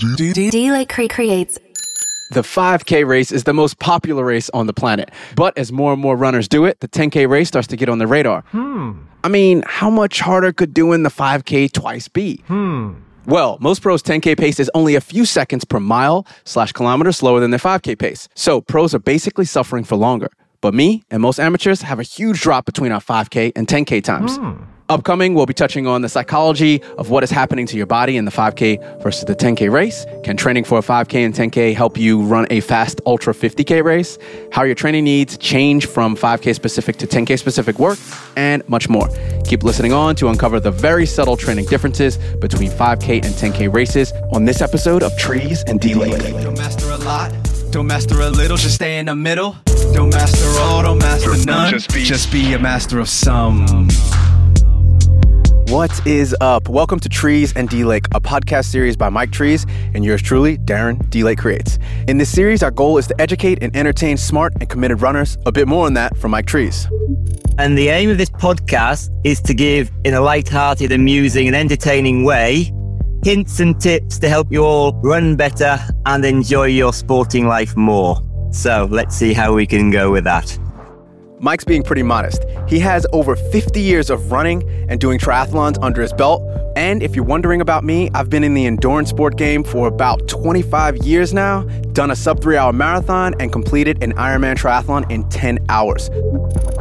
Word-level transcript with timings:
D-Lake 0.00 0.88
creates 1.10 1.58
the 2.30 2.42
5K 2.42 3.06
race 3.06 3.32
is 3.32 3.44
the 3.44 3.52
most 3.52 3.80
popular 3.80 4.24
race 4.24 4.48
on 4.50 4.66
the 4.66 4.72
planet. 4.72 5.10
But 5.34 5.58
as 5.58 5.72
more 5.72 5.92
and 5.92 6.00
more 6.00 6.16
runners 6.16 6.48
do 6.48 6.64
it, 6.64 6.78
the 6.80 6.88
10K 6.88 7.28
race 7.28 7.48
starts 7.48 7.66
to 7.68 7.76
get 7.76 7.88
on 7.88 7.98
the 7.98 8.06
radar. 8.06 8.42
Hmm. 8.52 8.92
I 9.24 9.28
mean, 9.28 9.62
how 9.66 9.90
much 9.90 10.20
harder 10.20 10.52
could 10.52 10.72
doing 10.72 11.02
the 11.02 11.10
5K 11.10 11.72
twice 11.72 12.08
be? 12.08 12.36
Hmm. 12.46 12.94
Well, 13.26 13.58
most 13.60 13.82
pros' 13.82 14.02
10K 14.02 14.38
pace 14.38 14.58
is 14.58 14.70
only 14.74 14.94
a 14.94 15.00
few 15.00 15.24
seconds 15.24 15.64
per 15.64 15.80
mile 15.80 16.26
slash 16.44 16.72
kilometer 16.72 17.12
slower 17.12 17.40
than 17.40 17.50
their 17.50 17.58
5K 17.58 17.98
pace. 17.98 18.28
So 18.34 18.60
pros 18.60 18.94
are 18.94 19.00
basically 19.00 19.44
suffering 19.44 19.84
for 19.84 19.96
longer. 19.96 20.30
But 20.60 20.72
me 20.72 21.02
and 21.10 21.20
most 21.20 21.40
amateurs 21.40 21.82
have 21.82 21.98
a 21.98 22.04
huge 22.04 22.40
drop 22.40 22.64
between 22.64 22.92
our 22.92 23.00
5K 23.00 23.52
and 23.56 23.66
10K 23.66 24.02
times. 24.04 24.36
Hmm. 24.36 24.62
Upcoming, 24.90 25.34
we'll 25.34 25.46
be 25.46 25.54
touching 25.54 25.86
on 25.86 26.02
the 26.02 26.08
psychology 26.08 26.82
of 26.98 27.10
what 27.10 27.22
is 27.22 27.30
happening 27.30 27.64
to 27.64 27.76
your 27.76 27.86
body 27.86 28.16
in 28.16 28.24
the 28.24 28.30
5K 28.32 29.00
versus 29.00 29.24
the 29.24 29.36
10K 29.36 29.70
race. 29.70 30.04
Can 30.24 30.36
training 30.36 30.64
for 30.64 30.78
a 30.78 30.82
5K 30.82 31.24
and 31.24 31.32
10K 31.32 31.76
help 31.76 31.96
you 31.96 32.20
run 32.22 32.48
a 32.50 32.58
fast 32.58 33.00
ultra 33.06 33.32
50K 33.32 33.84
race? 33.84 34.18
How 34.50 34.64
your 34.64 34.74
training 34.74 35.04
needs 35.04 35.38
change 35.38 35.86
from 35.86 36.16
5K 36.16 36.56
specific 36.56 36.96
to 36.96 37.06
10K 37.06 37.38
specific 37.38 37.78
work, 37.78 38.00
and 38.34 38.68
much 38.68 38.88
more. 38.88 39.08
Keep 39.44 39.62
listening 39.62 39.92
on 39.92 40.16
to 40.16 40.26
uncover 40.26 40.58
the 40.58 40.72
very 40.72 41.06
subtle 41.06 41.36
training 41.36 41.66
differences 41.66 42.18
between 42.40 42.68
5K 42.68 43.24
and 43.24 43.32
10K 43.32 43.72
races 43.72 44.12
on 44.32 44.44
this 44.44 44.60
episode 44.60 45.04
of 45.04 45.16
Trees 45.16 45.62
and 45.68 45.78
D-Lake. 45.78 46.20
Don't 46.42 46.58
master 46.58 46.90
a 46.90 46.96
lot, 46.96 47.32
don't 47.70 47.86
master 47.86 48.20
a 48.22 48.28
little, 48.28 48.56
just 48.56 48.74
stay 48.74 48.98
in 48.98 49.06
the 49.06 49.14
middle. 49.14 49.54
Don't 49.92 50.10
master 50.10 50.48
all, 50.62 50.82
don't 50.82 50.98
master 50.98 51.30
none, 51.44 51.70
just 51.70 51.94
be, 51.94 52.02
just 52.02 52.32
be 52.32 52.54
a 52.54 52.58
master 52.58 52.98
of 52.98 53.08
some. 53.08 53.88
What 55.70 56.04
is 56.04 56.34
up? 56.40 56.68
Welcome 56.68 56.98
to 56.98 57.08
Trees 57.08 57.52
and 57.54 57.68
D 57.68 57.84
Lake, 57.84 58.06
a 58.12 58.20
podcast 58.20 58.64
series 58.64 58.96
by 58.96 59.08
Mike 59.08 59.30
Trees 59.30 59.66
and 59.94 60.04
yours 60.04 60.20
truly, 60.20 60.58
Darren 60.58 61.08
D 61.10 61.22
Lake 61.22 61.38
Creates. 61.38 61.78
In 62.08 62.18
this 62.18 62.28
series, 62.28 62.64
our 62.64 62.72
goal 62.72 62.98
is 62.98 63.06
to 63.06 63.20
educate 63.20 63.62
and 63.62 63.76
entertain 63.76 64.16
smart 64.16 64.52
and 64.58 64.68
committed 64.68 65.00
runners. 65.00 65.38
A 65.46 65.52
bit 65.52 65.68
more 65.68 65.86
on 65.86 65.94
that 65.94 66.16
from 66.16 66.32
Mike 66.32 66.46
Trees. 66.46 66.88
And 67.58 67.78
the 67.78 67.86
aim 67.86 68.10
of 68.10 68.18
this 68.18 68.30
podcast 68.30 69.10
is 69.22 69.40
to 69.42 69.54
give, 69.54 69.92
in 70.04 70.14
a 70.14 70.20
light-hearted, 70.20 70.90
amusing, 70.90 71.46
and 71.46 71.54
entertaining 71.54 72.24
way, 72.24 72.72
hints 73.22 73.60
and 73.60 73.80
tips 73.80 74.18
to 74.18 74.28
help 74.28 74.50
you 74.50 74.64
all 74.64 75.00
run 75.04 75.36
better 75.36 75.78
and 76.04 76.24
enjoy 76.24 76.64
your 76.64 76.92
sporting 76.92 77.46
life 77.46 77.76
more. 77.76 78.20
So 78.50 78.88
let's 78.90 79.14
see 79.14 79.32
how 79.32 79.54
we 79.54 79.68
can 79.68 79.92
go 79.92 80.10
with 80.10 80.24
that. 80.24 80.58
Mike's 81.42 81.64
being 81.64 81.82
pretty 81.82 82.02
modest. 82.02 82.44
He 82.68 82.78
has 82.80 83.06
over 83.14 83.34
50 83.34 83.80
years 83.80 84.10
of 84.10 84.30
running 84.30 84.62
and 84.90 85.00
doing 85.00 85.18
triathlons 85.18 85.82
under 85.82 86.02
his 86.02 86.12
belt. 86.12 86.42
And 86.76 87.02
if 87.02 87.16
you're 87.16 87.24
wondering 87.24 87.62
about 87.62 87.82
me, 87.82 88.10
I've 88.12 88.28
been 88.28 88.44
in 88.44 88.52
the 88.52 88.66
endurance 88.66 89.08
sport 89.08 89.38
game 89.38 89.64
for 89.64 89.88
about 89.88 90.28
25 90.28 90.98
years 90.98 91.32
now, 91.32 91.62
done 91.92 92.10
a 92.10 92.16
sub 92.16 92.42
three 92.42 92.58
hour 92.58 92.74
marathon, 92.74 93.34
and 93.40 93.50
completed 93.50 94.04
an 94.04 94.12
Ironman 94.16 94.56
triathlon 94.56 95.10
in 95.10 95.26
10 95.30 95.64
hours. 95.70 96.10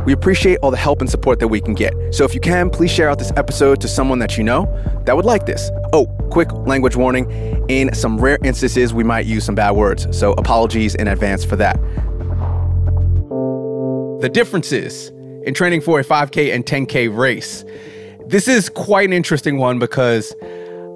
We 0.06 0.12
appreciate 0.12 0.58
all 0.58 0.72
the 0.72 0.78
help 0.78 1.00
and 1.00 1.10
support 1.10 1.40
that 1.40 1.48
we 1.48 1.62
can 1.62 1.74
get. 1.74 1.94
So 2.14 2.26
if 2.26 2.34
you 2.34 2.42
can, 2.42 2.70
please 2.70 2.92
share 2.92 3.10
out 3.10 3.18
this 3.18 3.32
episode 3.38 3.80
to 3.80 3.88
someone 3.88 4.20
that 4.20 4.38
you 4.38 4.44
know 4.44 4.66
that 5.06 5.16
would 5.16 5.26
like 5.26 5.46
this. 5.46 5.70
Oh, 5.94 6.08
quick 6.32 6.52
language 6.52 6.98
warning. 6.98 7.32
In 7.70 7.94
some 7.94 8.18
rare 8.18 8.38
instances, 8.44 8.94
we 8.94 9.06
might 9.06 9.26
use 9.26 9.46
some 9.46 9.56
bad 9.56 9.72
words, 9.72 10.06
so 10.18 10.34
apologies 10.34 10.96
in 10.96 11.08
advance 11.08 11.46
for 11.46 11.56
that. 11.56 11.80
The 14.20 14.30
differences 14.30 15.10
in 15.44 15.54
training 15.54 15.82
for 15.82 16.00
a 16.00 16.04
5K 16.04 16.54
and 16.54 16.66
10K 16.66 17.16
race. 17.16 17.64
This 18.28 18.48
is 18.48 18.70
quite 18.70 19.08
an 19.08 19.14
interesting 19.14 19.58
one 19.58 19.80
because 19.80 20.36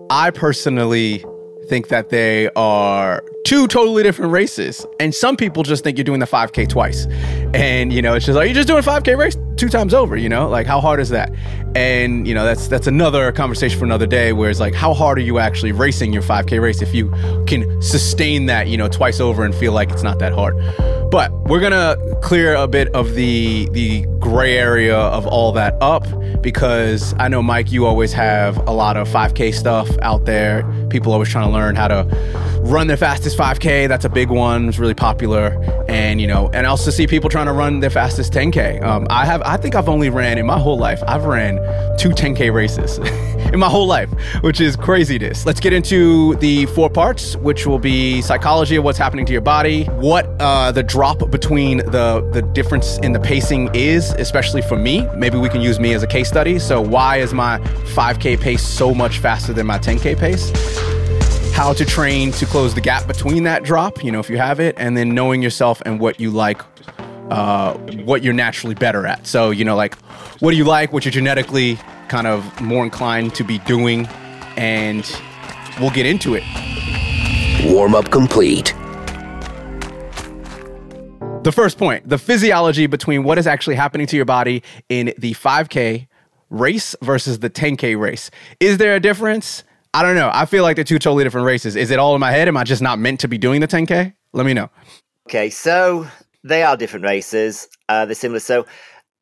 I 0.09 0.29
personally 0.31 1.23
think 1.67 1.87
that 1.87 2.09
they 2.09 2.49
are 2.55 3.23
two 3.45 3.67
totally 3.67 4.03
different 4.03 4.31
races. 4.31 4.85
And 4.99 5.15
some 5.15 5.37
people 5.37 5.63
just 5.63 5.83
think 5.83 5.97
you're 5.97 6.03
doing 6.03 6.19
the 6.19 6.27
5K 6.27 6.67
twice. 6.67 7.07
And, 7.53 7.93
you 7.93 8.01
know, 8.01 8.13
it's 8.13 8.25
just 8.25 8.35
like, 8.35 8.47
you're 8.47 8.55
just 8.55 8.67
doing 8.67 8.79
a 8.79 8.87
5K 8.87 9.17
race 9.17 9.37
two 9.55 9.69
times 9.69 9.93
over, 9.93 10.17
you 10.17 10.29
know? 10.29 10.49
Like, 10.49 10.67
how 10.67 10.81
hard 10.81 10.99
is 10.99 11.09
that? 11.09 11.33
And, 11.75 12.27
you 12.27 12.33
know, 12.33 12.45
that's 12.45 12.67
that's 12.67 12.87
another 12.87 13.31
conversation 13.31 13.79
for 13.79 13.85
another 13.85 14.05
day 14.05 14.33
where 14.33 14.49
it's 14.49 14.59
like, 14.59 14.73
how 14.73 14.93
hard 14.93 15.17
are 15.17 15.21
you 15.21 15.39
actually 15.39 15.71
racing 15.71 16.13
your 16.13 16.23
5K 16.23 16.61
race 16.61 16.81
if 16.81 16.93
you 16.93 17.09
can 17.47 17.81
sustain 17.81 18.47
that, 18.47 18.67
you 18.67 18.77
know, 18.77 18.87
twice 18.87 19.19
over 19.19 19.45
and 19.45 19.55
feel 19.55 19.71
like 19.71 19.91
it's 19.91 20.03
not 20.03 20.19
that 20.19 20.33
hard? 20.33 20.55
But 21.13 21.31
we're 21.43 21.59
gonna 21.59 21.95
clear 22.23 22.55
a 22.55 22.67
bit 22.67 22.87
of 22.95 23.13
the 23.13 23.69
the 23.69 24.03
gray 24.17 24.57
area 24.57 24.97
of 24.97 25.27
all 25.27 25.51
that 25.51 25.75
up 25.79 26.07
because 26.41 27.13
I 27.19 27.27
know 27.27 27.43
Mike, 27.43 27.71
you 27.71 27.85
always 27.85 28.11
have 28.13 28.57
a 28.67 28.71
lot 28.71 28.97
of 28.97 29.07
5K 29.07 29.53
stuff 29.53 29.89
out 30.01 30.25
there. 30.25 30.63
People 30.89 31.13
always 31.13 31.29
trying 31.29 31.45
to 31.47 31.53
learn 31.53 31.75
how 31.75 31.87
to 31.87 32.03
run 32.63 32.87
their 32.87 32.97
fastest 32.97 33.37
5K. 33.37 33.87
That's 33.87 34.05
a 34.05 34.09
big 34.09 34.29
one. 34.29 34.67
It's 34.69 34.79
really 34.79 34.93
popular, 34.93 35.61
and 35.87 36.19
you 36.19 36.25
know, 36.25 36.49
and 36.53 36.65
also 36.65 36.89
see 36.89 37.05
people 37.05 37.29
trying 37.29 37.45
to 37.45 37.53
run 37.53 37.79
their 37.79 37.89
fastest 37.89 38.33
10K. 38.33 38.81
Um, 38.81 39.05
I 39.09 39.25
have, 39.25 39.41
I 39.43 39.57
think 39.57 39.75
I've 39.75 39.89
only 39.89 40.09
ran 40.09 40.37
in 40.37 40.45
my 40.45 40.57
whole 40.57 40.77
life. 40.77 41.01
I've 41.07 41.25
ran 41.25 41.57
two 41.97 42.09
10K 42.09 42.51
races 42.51 42.97
in 43.53 43.59
my 43.59 43.69
whole 43.69 43.87
life, 43.87 44.09
which 44.41 44.59
is 44.59 44.75
craziness. 44.75 45.45
Let's 45.45 45.59
get 45.59 45.73
into 45.73 46.35
the 46.35 46.65
four 46.67 46.89
parts, 46.89 47.35
which 47.37 47.65
will 47.67 47.79
be 47.79 48.21
psychology 48.21 48.77
of 48.77 48.83
what's 48.83 48.97
happening 48.97 49.25
to 49.27 49.31
your 49.31 49.41
body, 49.41 49.85
what 49.85 50.25
uh, 50.39 50.71
the 50.71 50.83
drop 51.03 51.29
between 51.29 51.79
the 51.79 52.25
the 52.31 52.41
difference 52.53 52.97
in 52.99 53.11
the 53.11 53.19
pacing 53.19 53.69
is, 53.73 54.11
especially 54.11 54.61
for 54.61 54.77
me. 54.77 55.05
Maybe 55.17 55.37
we 55.37 55.49
can 55.49 55.59
use 55.59 55.77
me 55.77 55.93
as 55.93 56.01
a 56.01 56.07
case 56.07 56.29
study. 56.29 56.59
So 56.59 56.79
why 56.79 57.17
is 57.17 57.33
my 57.33 57.59
5K 57.97 58.39
pace 58.39 58.65
so 58.65 58.93
much 58.93 59.19
faster 59.19 59.51
than 59.51 59.65
my 59.65 59.77
10K 59.77 60.17
pace? 60.17 60.45
how 61.53 61.71
to 61.71 61.85
train 61.85 62.31
to 62.31 62.47
close 62.47 62.73
the 62.73 62.81
gap 62.81 63.05
between 63.05 63.43
that 63.43 63.63
drop, 63.63 64.03
you 64.03 64.11
know, 64.11 64.19
if 64.19 64.27
you 64.27 64.37
have 64.37 64.59
it, 64.59 64.73
and 64.79 64.97
then 64.97 65.13
knowing 65.13 65.39
yourself 65.39 65.83
and 65.85 65.99
what 65.99 66.19
you 66.19 66.31
like, 66.31 66.59
uh, 67.29 67.73
what 68.05 68.23
you're 68.23 68.33
naturally 68.33 68.73
better 68.73 69.05
at. 69.05 69.27
So, 69.27 69.51
you 69.51 69.63
know, 69.63 69.75
like 69.75 69.93
what 70.39 70.49
do 70.49 70.57
you 70.57 70.63
like, 70.63 70.91
what 70.93 71.05
you're 71.05 71.11
genetically 71.11 71.77
kind 72.07 72.25
of 72.25 72.39
more 72.59 72.83
inclined 72.83 73.35
to 73.35 73.43
be 73.43 73.59
doing, 73.59 74.07
and 74.57 75.05
we'll 75.79 75.91
get 75.91 76.07
into 76.07 76.33
it. 76.33 76.43
Warm 77.71 77.93
up 77.93 78.09
complete. 78.09 78.73
The 81.43 81.51
first 81.51 81.77
point 81.77 82.07
the 82.07 82.17
physiology 82.17 82.87
between 82.87 83.23
what 83.23 83.37
is 83.37 83.47
actually 83.47 83.75
happening 83.75 84.07
to 84.07 84.15
your 84.15 84.23
body 84.25 84.63
in 84.87 85.13
the 85.17 85.33
5K 85.33 86.07
race 86.49 86.95
versus 87.01 87.39
the 87.39 87.49
10K 87.49 87.99
race. 87.99 88.31
Is 88.61 88.77
there 88.77 88.95
a 88.95 88.99
difference? 88.99 89.65
I 89.93 90.03
don't 90.03 90.15
know. 90.15 90.31
I 90.33 90.45
feel 90.45 90.63
like 90.63 90.77
they're 90.77 90.85
two 90.85 90.99
totally 90.99 91.25
different 91.25 91.45
races. 91.45 91.75
Is 91.75 91.91
it 91.91 91.99
all 91.99 92.15
in 92.15 92.21
my 92.21 92.31
head? 92.31 92.47
Am 92.47 92.55
I 92.55 92.63
just 92.63 92.81
not 92.81 92.97
meant 92.97 93.19
to 93.19 93.27
be 93.27 93.37
doing 93.37 93.59
the 93.59 93.67
10K? 93.67 94.13
Let 94.31 94.45
me 94.45 94.53
know. 94.53 94.69
Okay, 95.27 95.49
so 95.49 96.07
they 96.45 96.63
are 96.63 96.77
different 96.77 97.03
races. 97.05 97.67
Uh, 97.89 98.05
they're 98.05 98.15
similar. 98.15 98.39
So, 98.39 98.65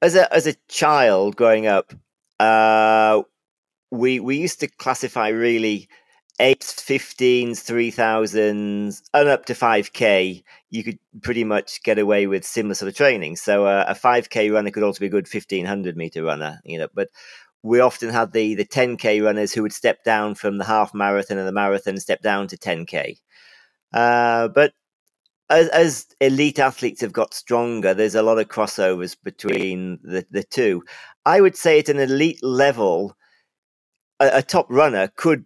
as 0.03 0.15
a 0.15 0.31
as 0.33 0.45
a 0.45 0.53
child 0.67 1.35
growing 1.35 1.65
up, 1.65 1.93
uh, 2.39 3.23
we 3.89 4.19
we 4.19 4.37
used 4.37 4.59
to 4.59 4.67
classify 4.67 5.29
really 5.29 5.89
eights, 6.41 6.81
fifteens, 6.81 7.61
three 7.61 7.91
thousands, 7.91 9.03
and 9.13 9.29
up 9.29 9.45
to 9.45 9.55
five 9.55 9.93
k. 9.93 10.43
You 10.69 10.83
could 10.83 10.99
pretty 11.21 11.43
much 11.43 11.81
get 11.83 11.99
away 11.99 12.27
with 12.27 12.43
similar 12.43 12.75
sort 12.75 12.89
of 12.89 12.95
training. 12.95 13.37
So 13.37 13.65
uh, 13.65 13.85
a 13.87 13.95
five 13.95 14.29
k 14.29 14.49
runner 14.49 14.71
could 14.71 14.83
also 14.83 14.99
be 14.99 15.05
a 15.05 15.09
good 15.09 15.27
fifteen 15.27 15.65
hundred 15.65 15.95
meter 15.95 16.23
runner. 16.23 16.59
You 16.65 16.79
know, 16.79 16.87
but 16.93 17.09
we 17.63 17.79
often 17.79 18.09
had 18.09 18.33
the 18.33 18.55
the 18.55 18.65
10k 18.65 19.23
runners 19.23 19.53
who 19.53 19.61
would 19.61 19.73
step 19.73 20.03
down 20.03 20.35
from 20.35 20.57
the 20.57 20.65
half 20.65 20.93
marathon 20.93 21.37
and 21.37 21.47
the 21.47 21.51
marathon 21.51 21.97
step 21.97 22.21
down 22.21 22.47
to 22.47 22.57
10k. 22.57 23.17
Uh, 23.93 24.47
but 24.47 24.73
as, 25.49 25.67
as, 25.69 26.07
elite 26.21 26.59
athletes 26.59 27.01
have 27.01 27.11
got 27.11 27.33
stronger, 27.33 27.93
there's 27.93 28.15
a 28.15 28.23
lot 28.23 28.39
of 28.39 28.47
crossovers 28.47 29.17
between 29.21 29.99
the, 30.01 30.25
the 30.31 30.43
two. 30.43 30.81
I 31.25 31.41
would 31.41 31.57
say 31.57 31.79
at 31.79 31.89
an 31.89 31.99
elite 31.99 32.41
level, 32.41 33.15
a 34.19 34.41
top 34.41 34.67
runner 34.69 35.11
could 35.15 35.45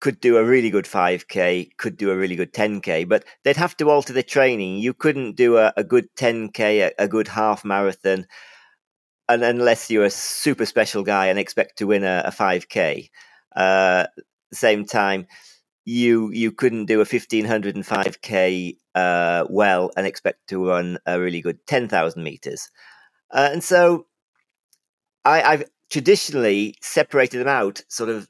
could 0.00 0.20
do 0.20 0.36
a 0.36 0.44
really 0.44 0.70
good 0.70 0.86
5k, 0.86 1.76
could 1.76 1.96
do 1.96 2.10
a 2.10 2.16
really 2.16 2.36
good 2.36 2.52
10k, 2.52 3.08
but 3.08 3.24
they'd 3.44 3.56
have 3.56 3.76
to 3.76 3.90
alter 3.90 4.12
their 4.12 4.22
training. 4.22 4.78
You 4.78 4.94
couldn't 4.94 5.36
do 5.36 5.58
a, 5.58 5.72
a 5.76 5.84
good 5.84 6.08
10k, 6.16 6.58
a, 6.58 6.92
a 6.98 7.08
good 7.08 7.28
half 7.28 7.64
marathon 7.64 8.26
and 9.30 9.44
unless 9.44 9.90
you're 9.90 10.04
a 10.04 10.10
super 10.10 10.66
special 10.66 11.04
guy 11.04 11.26
and 11.26 11.38
expect 11.38 11.78
to 11.78 11.86
win 11.86 12.02
a, 12.02 12.22
a 12.26 12.30
5k 12.30 13.08
uh, 13.56 14.06
the 14.50 14.56
same 14.56 14.84
time 14.84 15.26
you 15.84 16.30
you 16.32 16.52
couldn't 16.52 16.86
do 16.86 17.00
a 17.00 17.04
1505k 17.04 18.76
uh, 18.96 19.44
well 19.48 19.90
and 19.96 20.06
expect 20.06 20.48
to 20.48 20.66
run 20.66 20.98
a 21.06 21.20
really 21.20 21.40
good 21.40 21.64
10,000 21.66 22.22
meters 22.22 22.70
uh, 23.30 23.48
and 23.52 23.62
so 23.62 24.06
I, 25.24 25.42
I've 25.42 25.64
traditionally 25.90 26.74
separated 26.82 27.38
them 27.38 27.48
out 27.48 27.82
sort 27.88 28.10
of 28.10 28.28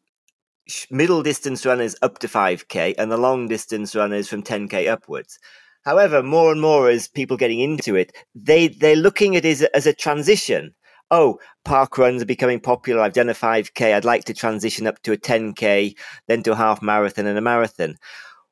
middle 0.90 1.22
distance 1.22 1.64
runners 1.66 1.96
up 2.02 2.18
to 2.18 2.28
5k 2.28 2.94
and 2.98 3.10
the 3.10 3.16
long 3.16 3.48
distance 3.48 3.94
runners 3.94 4.28
from 4.28 4.42
10k 4.42 4.90
upwards 4.90 5.38
However, 5.82 6.22
more 6.22 6.52
and 6.52 6.60
more 6.60 6.90
as 6.90 7.08
people 7.08 7.38
getting 7.38 7.60
into 7.60 7.96
it, 7.96 8.12
they 8.34 8.68
they're 8.68 8.96
looking 8.96 9.34
at 9.34 9.46
it 9.46 9.62
as 9.72 9.86
a, 9.86 9.94
transition 9.94 10.74
oh, 11.10 11.38
park 11.64 11.98
runs 11.98 12.22
are 12.22 12.26
becoming 12.26 12.60
popular. 12.60 13.02
I've 13.02 13.12
done 13.12 13.28
a 13.28 13.34
5K. 13.34 13.94
I'd 13.94 14.04
like 14.04 14.24
to 14.26 14.34
transition 14.34 14.86
up 14.86 15.02
to 15.02 15.12
a 15.12 15.16
10K, 15.16 15.96
then 16.28 16.42
to 16.44 16.52
a 16.52 16.56
half 16.56 16.82
marathon 16.82 17.26
and 17.26 17.36
a 17.36 17.40
marathon. 17.40 17.96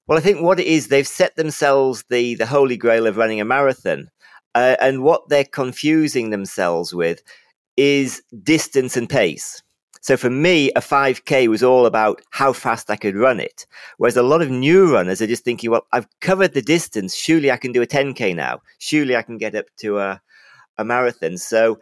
Well, 0.06 0.18
I 0.18 0.20
think 0.20 0.42
what 0.42 0.58
it 0.58 0.66
is, 0.66 0.88
they've 0.88 1.06
set 1.06 1.36
themselves 1.36 2.04
the, 2.10 2.34
the 2.34 2.46
holy 2.46 2.76
grail 2.76 3.06
of 3.06 3.16
running 3.16 3.40
a 3.40 3.44
marathon. 3.44 4.08
Uh, 4.54 4.76
and 4.80 5.02
what 5.02 5.28
they're 5.28 5.44
confusing 5.44 6.30
themselves 6.30 6.92
with 6.92 7.22
is 7.76 8.22
distance 8.42 8.96
and 8.96 9.08
pace. 9.08 9.62
So 10.08 10.16
for 10.16 10.30
me, 10.30 10.70
a 10.70 10.80
5K 10.80 11.48
was 11.48 11.62
all 11.62 11.84
about 11.84 12.22
how 12.30 12.54
fast 12.54 12.88
I 12.88 12.96
could 12.96 13.14
run 13.14 13.38
it. 13.38 13.66
Whereas 13.98 14.16
a 14.16 14.22
lot 14.22 14.40
of 14.40 14.48
new 14.48 14.90
runners 14.90 15.20
are 15.20 15.26
just 15.26 15.44
thinking, 15.44 15.70
well, 15.70 15.86
I've 15.92 16.08
covered 16.20 16.54
the 16.54 16.62
distance. 16.62 17.14
Surely 17.14 17.52
I 17.52 17.58
can 17.58 17.72
do 17.72 17.82
a 17.82 17.86
10K 17.86 18.34
now. 18.34 18.62
Surely 18.78 19.16
I 19.16 19.20
can 19.20 19.36
get 19.36 19.54
up 19.54 19.66
to 19.80 19.98
a, 19.98 20.18
a 20.78 20.84
marathon. 20.86 21.36
So 21.36 21.78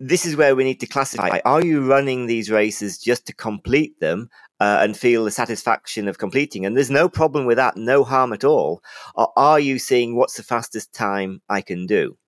this 0.00 0.26
is 0.26 0.34
where 0.34 0.56
we 0.56 0.64
need 0.64 0.80
to 0.80 0.88
classify. 0.88 1.38
Are 1.44 1.64
you 1.64 1.86
running 1.86 2.26
these 2.26 2.50
races 2.50 2.98
just 2.98 3.26
to 3.26 3.32
complete 3.32 4.00
them 4.00 4.28
uh, 4.58 4.78
and 4.80 4.96
feel 4.96 5.24
the 5.24 5.30
satisfaction 5.30 6.08
of 6.08 6.18
completing? 6.18 6.66
And 6.66 6.76
there's 6.76 6.90
no 6.90 7.08
problem 7.08 7.46
with 7.46 7.58
that, 7.58 7.76
no 7.76 8.02
harm 8.02 8.32
at 8.32 8.42
all. 8.42 8.82
Or 9.14 9.32
are 9.36 9.60
you 9.60 9.78
seeing 9.78 10.16
what's 10.16 10.36
the 10.36 10.42
fastest 10.42 10.92
time 10.92 11.42
I 11.48 11.60
can 11.60 11.86
do 11.86 12.18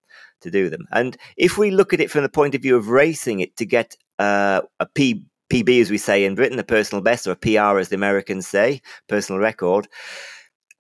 to 0.43 0.51
do 0.53 0.71
them? 0.71 0.87
And 0.93 1.17
if 1.37 1.59
we 1.59 1.73
look 1.73 1.93
at 1.93 1.99
it 1.99 2.09
from 2.09 2.23
the 2.23 2.29
point 2.29 2.55
of 2.55 2.63
view 2.63 2.77
of 2.77 2.87
racing 2.87 3.41
it 3.41 3.57
to 3.57 3.67
get 3.67 3.97
uh, 4.21 4.61
a 4.79 4.87
P, 4.87 5.25
PB, 5.51 5.81
as 5.81 5.91
we 5.91 5.99
say 5.99 6.25
in 6.25 6.35
Britain, 6.35 6.59
a 6.59 6.65
personal 6.65 7.03
best, 7.03 7.27
or 7.27 7.35
PR, 7.35 7.79
as 7.79 7.89
the 7.89 7.97
Americans 7.97 8.47
say, 8.47 8.81
personal 9.09 9.41
record, 9.41 9.89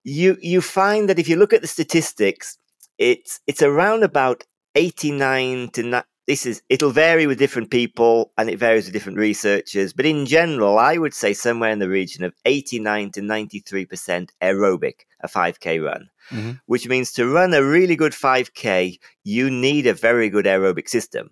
you 0.05 0.37
you 0.41 0.61
find 0.61 1.09
that 1.09 1.19
if 1.19 1.29
you 1.29 1.37
look 1.37 1.53
at 1.53 1.61
the 1.61 1.67
statistics, 1.67 2.57
it's 2.99 3.41
it's 3.47 3.63
around 3.63 4.03
about 4.03 4.45
89 4.75 5.71
to 5.71 6.05
this 6.27 6.47
is 6.47 6.63
it'll 6.69 6.93
vary 6.93 7.27
with 7.27 7.39
different 7.39 7.73
people 7.73 8.33
and 8.39 8.49
it 8.49 8.59
varies 8.59 8.85
with 8.85 8.93
different 8.93 9.19
researchers 9.19 9.93
but 9.93 10.07
in 10.07 10.27
general 10.27 10.79
i 10.79 10.97
would 10.97 11.13
say 11.13 11.33
somewhere 11.33 11.73
in 11.73 11.81
the 11.81 11.89
region 11.89 12.23
of 12.23 12.33
89 12.45 13.11
to 13.13 13.21
93% 13.21 14.29
aerobic 14.41 14.95
a 15.23 15.29
5k 15.29 15.85
run 15.85 16.09
mm-hmm. 16.31 16.53
which 16.67 16.87
means 16.87 17.11
to 17.13 17.27
run 17.27 17.53
a 17.53 17.65
really 17.65 17.97
good 17.97 18.13
5k 18.13 19.01
you 19.25 19.51
need 19.51 19.89
a 19.89 19.95
very 19.95 20.31
good 20.31 20.45
aerobic 20.45 20.89
system 20.89 21.31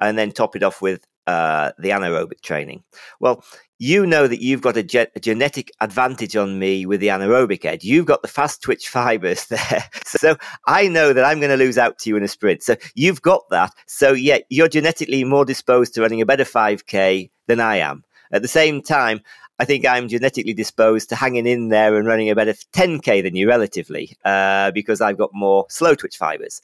and 0.00 0.16
then 0.16 0.30
top 0.30 0.54
it 0.54 0.62
off 0.62 0.80
with 0.80 1.04
uh, 1.28 1.72
the 1.78 1.90
anaerobic 1.90 2.40
training 2.40 2.82
well 3.20 3.44
you 3.78 4.06
know 4.06 4.26
that 4.26 4.42
you've 4.42 4.60
got 4.60 4.76
a, 4.76 4.82
ge- 4.82 5.12
a, 5.14 5.20
genetic 5.20 5.70
advantage 5.80 6.34
on 6.34 6.58
me 6.58 6.84
with 6.84 7.00
the 7.00 7.08
anaerobic 7.08 7.64
edge. 7.64 7.84
You've 7.84 8.06
got 8.06 8.22
the 8.22 8.28
fast 8.28 8.60
twitch 8.60 8.88
fibers 8.96 9.46
there. 9.46 9.84
So 10.04 10.36
I 10.66 10.88
know 10.88 11.12
that 11.12 11.24
I'm 11.24 11.38
going 11.38 11.50
to 11.50 11.56
lose 11.56 11.78
out 11.78 11.98
to 12.00 12.10
you 12.10 12.16
in 12.16 12.24
a 12.24 12.28
sprint. 12.28 12.62
So 12.62 12.76
you've 12.94 13.22
got 13.22 13.48
that. 13.50 13.72
So 13.86 14.12
yeah, 14.12 14.38
you're 14.48 14.68
genetically 14.68 15.22
more 15.24 15.44
disposed 15.44 15.94
to 15.94 16.02
running 16.02 16.20
a 16.20 16.26
better 16.26 16.44
5K 16.44 17.30
than 17.46 17.60
I 17.60 17.76
am. 17.76 18.04
At 18.32 18.42
the 18.42 18.48
same 18.48 18.82
time, 18.82 19.20
I 19.60 19.64
think 19.64 19.86
I'm 19.86 20.08
genetically 20.08 20.54
disposed 20.54 21.08
to 21.08 21.16
hanging 21.16 21.46
in 21.46 21.68
there 21.68 21.96
and 21.96 22.06
running 22.06 22.30
a 22.30 22.34
better 22.34 22.52
10K 22.52 23.22
than 23.22 23.34
you 23.34 23.48
relatively, 23.48 24.16
uh, 24.24 24.70
because 24.72 25.00
I've 25.00 25.18
got 25.18 25.30
more 25.32 25.66
slow 25.68 25.94
twitch 25.94 26.16
fibers. 26.16 26.62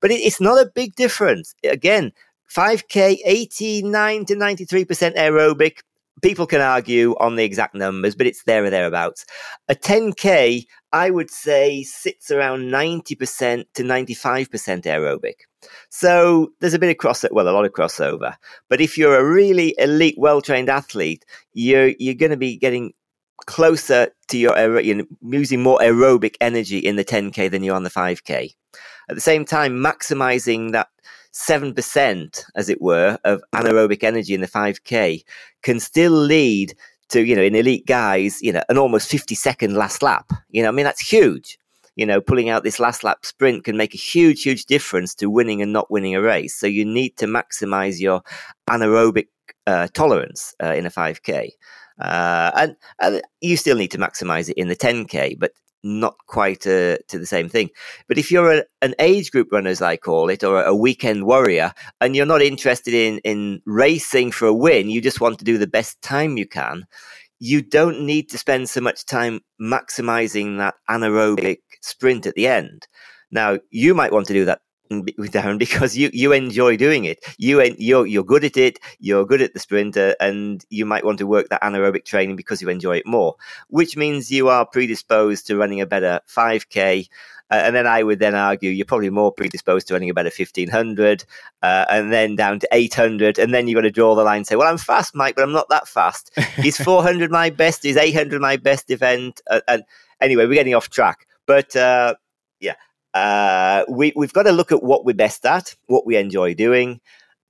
But 0.00 0.10
it, 0.10 0.16
it's 0.16 0.40
not 0.40 0.60
a 0.60 0.70
big 0.74 0.94
difference. 0.94 1.54
Again, 1.64 2.12
5K, 2.54 3.18
89 3.24 4.24
to 4.26 4.34
93% 4.34 5.16
aerobic, 5.16 5.78
people 6.22 6.46
can 6.46 6.60
argue 6.60 7.14
on 7.18 7.36
the 7.36 7.44
exact 7.44 7.74
numbers, 7.74 8.14
but 8.14 8.26
it's 8.26 8.44
there 8.44 8.64
or 8.64 8.70
thereabouts. 8.70 9.24
A 9.68 9.74
10K, 9.74 10.64
I 10.92 11.10
would 11.10 11.30
say, 11.30 11.82
sits 11.82 12.30
around 12.30 12.70
90% 12.70 13.64
to 13.74 13.82
95% 13.82 14.48
aerobic. 14.84 15.34
So 15.90 16.48
there's 16.60 16.74
a 16.74 16.78
bit 16.78 16.90
of 16.90 16.96
crossover, 16.96 17.32
well, 17.32 17.48
a 17.48 17.50
lot 17.50 17.64
of 17.64 17.72
crossover. 17.72 18.36
But 18.68 18.80
if 18.80 18.96
you're 18.96 19.18
a 19.18 19.24
really 19.24 19.74
elite, 19.78 20.16
well 20.18 20.40
trained 20.40 20.68
athlete, 20.68 21.24
you're, 21.52 21.92
you're 21.98 22.14
going 22.14 22.30
to 22.30 22.36
be 22.36 22.56
getting 22.56 22.92
closer 23.46 24.08
to 24.28 24.38
your, 24.38 24.80
you 24.80 24.94
know, 24.94 25.04
using 25.22 25.62
more 25.62 25.78
aerobic 25.80 26.36
energy 26.40 26.78
in 26.78 26.96
the 26.96 27.04
10K 27.04 27.50
than 27.50 27.62
you 27.62 27.72
are 27.72 27.76
on 27.76 27.82
the 27.82 27.90
5K. 27.90 28.54
At 29.08 29.14
the 29.14 29.20
same 29.20 29.44
time, 29.44 29.74
maximizing 29.74 30.72
that 30.72 30.88
7%, 31.34 32.44
as 32.54 32.68
it 32.68 32.80
were, 32.80 33.18
of 33.24 33.42
anaerobic 33.52 34.04
energy 34.04 34.34
in 34.34 34.40
the 34.40 34.46
5K 34.48 35.24
can 35.62 35.80
still 35.80 36.12
lead 36.12 36.74
to, 37.08 37.24
you 37.24 37.34
know, 37.34 37.42
in 37.42 37.54
elite 37.54 37.86
guys, 37.86 38.40
you 38.40 38.52
know, 38.52 38.62
an 38.68 38.78
almost 38.78 39.10
50 39.10 39.34
second 39.34 39.74
last 39.74 40.02
lap. 40.02 40.30
You 40.50 40.62
know, 40.62 40.68
I 40.68 40.72
mean, 40.72 40.84
that's 40.84 41.06
huge. 41.06 41.58
You 41.96 42.06
know, 42.06 42.20
pulling 42.20 42.48
out 42.48 42.64
this 42.64 42.80
last 42.80 43.04
lap 43.04 43.24
sprint 43.24 43.64
can 43.64 43.76
make 43.76 43.94
a 43.94 43.98
huge, 43.98 44.42
huge 44.42 44.66
difference 44.66 45.14
to 45.16 45.30
winning 45.30 45.60
and 45.60 45.72
not 45.72 45.90
winning 45.90 46.14
a 46.14 46.22
race. 46.22 46.56
So 46.56 46.66
you 46.66 46.84
need 46.84 47.16
to 47.18 47.26
maximize 47.26 48.00
your 48.00 48.22
anaerobic 48.68 49.28
uh, 49.66 49.88
tolerance 49.92 50.54
uh, 50.62 50.74
in 50.74 50.86
a 50.86 50.90
5K. 50.90 51.50
Uh, 52.00 52.50
and, 52.56 52.76
and, 53.00 53.22
you 53.40 53.56
still 53.56 53.76
need 53.76 53.90
to 53.92 53.98
maximize 53.98 54.48
it 54.48 54.56
in 54.56 54.68
the 54.68 54.76
10K, 54.76 55.38
but 55.38 55.52
not 55.84 56.16
quite 56.26 56.66
uh, 56.66 56.96
to 57.08 57.18
the 57.18 57.26
same 57.26 57.48
thing. 57.48 57.70
But 58.08 58.18
if 58.18 58.32
you're 58.32 58.52
a, 58.52 58.64
an 58.82 58.94
age 58.98 59.30
group 59.30 59.52
runner, 59.52 59.70
as 59.70 59.82
I 59.82 59.96
call 59.96 60.30
it, 60.30 60.42
or 60.42 60.62
a 60.62 60.74
weekend 60.74 61.24
warrior, 61.26 61.72
and 62.00 62.16
you're 62.16 62.26
not 62.26 62.42
interested 62.42 62.94
in, 62.94 63.18
in 63.18 63.60
racing 63.66 64.32
for 64.32 64.46
a 64.46 64.54
win, 64.54 64.90
you 64.90 65.00
just 65.00 65.20
want 65.20 65.38
to 65.38 65.44
do 65.44 65.58
the 65.58 65.66
best 65.66 66.00
time 66.02 66.36
you 66.36 66.46
can, 66.46 66.86
you 67.38 67.62
don't 67.62 68.06
need 68.06 68.30
to 68.30 68.38
spend 68.38 68.68
so 68.68 68.80
much 68.80 69.04
time 69.04 69.40
maximizing 69.60 70.58
that 70.58 70.74
anaerobic 70.88 71.58
sprint 71.82 72.26
at 72.26 72.34
the 72.34 72.46
end. 72.46 72.88
Now, 73.30 73.58
you 73.70 73.94
might 73.94 74.12
want 74.12 74.26
to 74.28 74.32
do 74.32 74.46
that 74.46 74.60
Darren 75.02 75.58
because 75.66 75.96
you 75.96 76.10
you 76.12 76.32
enjoy 76.32 76.76
doing 76.76 77.04
it. 77.04 77.24
You 77.38 77.62
you're 77.78 78.06
you're 78.06 78.24
good 78.24 78.44
at 78.44 78.56
it. 78.56 78.78
You're 78.98 79.26
good 79.26 79.42
at 79.42 79.54
the 79.54 79.60
sprinter, 79.60 80.14
and 80.20 80.64
you 80.70 80.86
might 80.86 81.04
want 81.04 81.18
to 81.18 81.26
work 81.26 81.48
that 81.48 81.62
anaerobic 81.62 82.04
training 82.04 82.36
because 82.36 82.62
you 82.62 82.68
enjoy 82.68 82.96
it 82.96 83.06
more. 83.06 83.36
Which 83.68 83.96
means 83.96 84.30
you 84.30 84.48
are 84.48 84.66
predisposed 84.66 85.46
to 85.46 85.56
running 85.56 85.80
a 85.80 85.86
better 85.86 86.20
5k. 86.28 87.08
Uh, 87.50 87.56
and 87.56 87.76
then 87.76 87.86
I 87.86 88.02
would 88.02 88.18
then 88.20 88.34
argue 88.34 88.70
you're 88.70 88.86
probably 88.86 89.10
more 89.10 89.30
predisposed 89.30 89.86
to 89.88 89.94
running 89.94 90.08
a 90.08 90.14
better 90.14 90.30
1500, 90.36 91.24
uh, 91.62 91.84
and 91.90 92.10
then 92.10 92.36
down 92.36 92.58
to 92.60 92.68
800, 92.72 93.38
and 93.38 93.52
then 93.52 93.68
you've 93.68 93.76
got 93.76 93.82
to 93.82 93.90
draw 93.90 94.14
the 94.14 94.24
line 94.24 94.38
and 94.38 94.46
say, 94.46 94.56
well, 94.56 94.66
I'm 94.66 94.78
fast, 94.78 95.14
Mike, 95.14 95.36
but 95.36 95.42
I'm 95.44 95.52
not 95.52 95.68
that 95.68 95.86
fast. 95.86 96.30
Is 96.64 96.78
400 96.78 97.30
my 97.30 97.50
best? 97.50 97.84
Is 97.84 97.98
800 97.98 98.40
my 98.40 98.56
best 98.56 98.90
event? 98.90 99.42
Uh, 99.48 99.60
and 99.68 99.84
anyway, 100.20 100.46
we're 100.46 100.54
getting 100.54 100.74
off 100.74 100.88
track. 100.88 101.26
But 101.46 101.76
uh, 101.76 102.14
yeah, 102.60 102.74
uh, 103.14 103.84
we, 103.88 104.12
we've 104.16 104.32
got 104.32 104.42
to 104.42 104.52
look 104.52 104.72
at 104.72 104.82
what 104.82 105.04
we're 105.04 105.14
best 105.14 105.46
at, 105.46 105.74
what 105.86 106.06
we 106.06 106.16
enjoy 106.16 106.52
doing, 106.54 107.00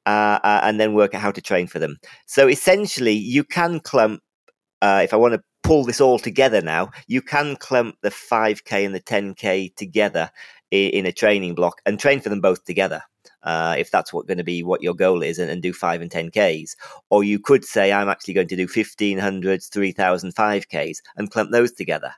uh, 0.06 0.38
uh, 0.44 0.60
and 0.62 0.78
then 0.78 0.94
work 0.94 1.14
out 1.14 1.22
how 1.22 1.32
to 1.32 1.40
train 1.40 1.66
for 1.66 1.78
them. 1.78 1.96
So 2.26 2.46
essentially, 2.46 3.12
you 3.12 3.44
can 3.44 3.80
clump, 3.80 4.22
uh, 4.82 5.00
if 5.02 5.14
I 5.14 5.16
want 5.16 5.34
to 5.34 5.42
pull 5.62 5.84
this 5.84 6.00
all 6.00 6.18
together 6.18 6.60
now, 6.60 6.90
you 7.06 7.22
can 7.22 7.56
clump 7.56 7.96
the 8.02 8.10
5K 8.10 8.84
and 8.84 8.94
the 8.94 9.00
10K 9.00 9.74
together 9.74 10.30
in, 10.70 10.90
in 10.90 11.06
a 11.06 11.12
training 11.12 11.54
block 11.54 11.80
and 11.86 11.98
train 11.98 12.20
for 12.20 12.28
them 12.28 12.40
both 12.40 12.64
together. 12.64 13.02
Uh, 13.42 13.74
if 13.78 13.90
that's 13.90 14.12
what 14.12 14.26
going 14.26 14.38
to 14.38 14.44
be 14.44 14.62
what 14.62 14.82
your 14.82 14.94
goal 14.94 15.22
is, 15.22 15.38
and, 15.38 15.50
and, 15.50 15.62
do 15.62 15.72
five 15.72 16.00
and 16.00 16.10
10Ks. 16.10 16.76
Or 17.10 17.22
you 17.22 17.38
could 17.38 17.62
say, 17.62 17.92
I'm 17.92 18.08
actually 18.08 18.32
going 18.32 18.48
to 18.48 18.56
do 18.56 18.66
1500s, 18.66 19.70
3000, 19.70 20.34
5Ks 20.34 20.98
and 21.16 21.30
clump 21.30 21.50
those 21.50 21.72
together. 21.72 22.14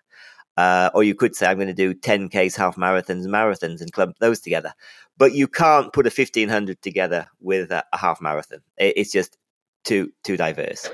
Uh, 0.57 0.91
or 0.95 1.05
you 1.05 1.15
could 1.15 1.37
say, 1.37 1.47
I'm 1.47 1.57
going 1.57 1.69
to 1.69 1.75
do 1.75 1.95
10Ks, 1.95 2.57
half 2.57 2.77
marathons, 2.77 3.27
marathons, 3.27 3.81
and 3.81 3.93
clump 3.93 4.19
those 4.19 4.41
together. 4.41 4.73
But 5.19 5.33
you 5.33 5.49
can't 5.49 5.93
put 5.93 6.07
a 6.07 6.11
1500 6.11 6.81
together 6.83 7.27
with 7.41 7.71
a, 7.71 7.85
a 7.93 7.99
half 7.99 8.21
marathon. 8.21 8.61
It, 8.79 8.95
it's 8.97 9.13
just 9.13 9.37
too 9.85 10.13
too 10.25 10.37
diverse. 10.37 10.91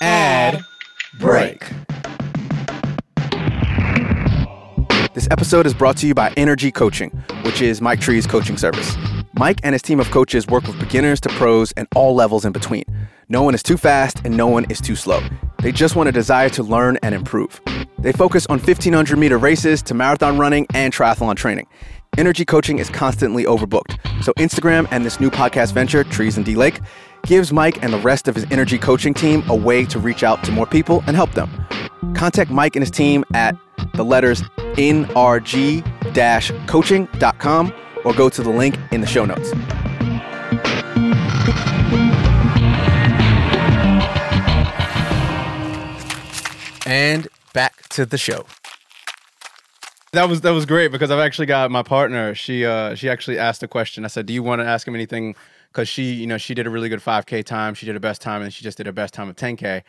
Ad 0.00 0.62
break. 1.18 1.64
This 5.12 5.26
episode 5.30 5.66
is 5.66 5.74
brought 5.74 5.96
to 5.98 6.06
you 6.06 6.14
by 6.14 6.32
Energy 6.36 6.70
Coaching, 6.70 7.10
which 7.42 7.60
is 7.60 7.80
Mike 7.80 8.00
Tree's 8.00 8.26
coaching 8.26 8.56
service. 8.56 8.96
Mike 9.34 9.60
and 9.62 9.72
his 9.72 9.82
team 9.82 10.00
of 10.00 10.10
coaches 10.10 10.46
work 10.46 10.66
with 10.66 10.78
beginners 10.80 11.20
to 11.20 11.28
pros 11.30 11.72
and 11.72 11.86
all 11.94 12.14
levels 12.14 12.44
in 12.44 12.52
between. 12.52 12.84
No 13.28 13.42
one 13.42 13.54
is 13.54 13.62
too 13.62 13.76
fast 13.76 14.20
and 14.24 14.36
no 14.36 14.48
one 14.48 14.64
is 14.70 14.80
too 14.80 14.96
slow. 14.96 15.20
They 15.62 15.70
just 15.70 15.94
want 15.94 16.08
a 16.08 16.12
desire 16.12 16.48
to 16.50 16.62
learn 16.62 16.98
and 17.02 17.14
improve. 17.14 17.60
They 17.98 18.12
focus 18.12 18.46
on 18.46 18.58
1500 18.58 19.16
meter 19.16 19.38
races 19.38 19.82
to 19.82 19.94
marathon 19.94 20.36
running 20.38 20.66
and 20.74 20.92
triathlon 20.92 21.36
training. 21.36 21.66
Energy 22.18 22.44
coaching 22.44 22.80
is 22.80 22.90
constantly 22.90 23.44
overbooked. 23.44 23.98
So, 24.24 24.32
Instagram 24.32 24.88
and 24.90 25.06
this 25.06 25.20
new 25.20 25.30
podcast 25.30 25.72
venture, 25.72 26.02
Trees 26.02 26.36
and 26.36 26.44
D 26.44 26.56
Lake, 26.56 26.80
gives 27.24 27.52
Mike 27.52 27.82
and 27.84 27.92
the 27.92 28.00
rest 28.00 28.26
of 28.26 28.34
his 28.34 28.46
energy 28.50 28.78
coaching 28.78 29.14
team 29.14 29.44
a 29.48 29.54
way 29.54 29.84
to 29.84 30.00
reach 30.00 30.24
out 30.24 30.42
to 30.44 30.50
more 30.50 30.66
people 30.66 31.04
and 31.06 31.14
help 31.14 31.32
them. 31.34 31.48
Contact 32.14 32.50
Mike 32.50 32.74
and 32.74 32.82
his 32.82 32.90
team 32.90 33.24
at 33.34 33.54
the 33.94 34.04
letters 34.04 34.42
nrg 34.74 35.84
coaching.com 36.66 37.72
or 38.04 38.12
go 38.14 38.28
to 38.28 38.42
the 38.42 38.50
link 38.50 38.78
in 38.92 39.00
the 39.00 39.06
show 39.06 39.24
notes. 39.24 39.52
And 46.86 47.28
back 47.52 47.88
to 47.90 48.04
the 48.04 48.18
show. 48.18 48.46
That 50.12 50.28
was 50.28 50.40
that 50.40 50.50
was 50.50 50.66
great 50.66 50.90
because 50.90 51.12
I've 51.12 51.20
actually 51.20 51.46
got 51.46 51.70
my 51.70 51.84
partner. 51.84 52.34
She 52.34 52.64
uh 52.64 52.96
she 52.96 53.08
actually 53.08 53.38
asked 53.38 53.62
a 53.62 53.68
question. 53.68 54.04
I 54.04 54.08
said, 54.08 54.26
"Do 54.26 54.32
you 54.32 54.42
want 54.42 54.60
to 54.60 54.66
ask 54.66 54.88
him 54.88 54.96
anything?" 54.96 55.36
Because 55.70 55.88
she 55.88 56.12
you 56.12 56.26
know 56.26 56.36
she 56.36 56.52
did 56.52 56.66
a 56.66 56.70
really 56.70 56.88
good 56.88 56.98
5K 56.98 57.44
time. 57.44 57.74
She 57.74 57.86
did 57.86 57.94
a 57.94 58.00
best 58.00 58.20
time, 58.20 58.42
and 58.42 58.52
she 58.52 58.64
just 58.64 58.76
did 58.76 58.86
her 58.86 58.92
best 58.92 59.14
time 59.14 59.28
of 59.28 59.36
10K. 59.36 59.84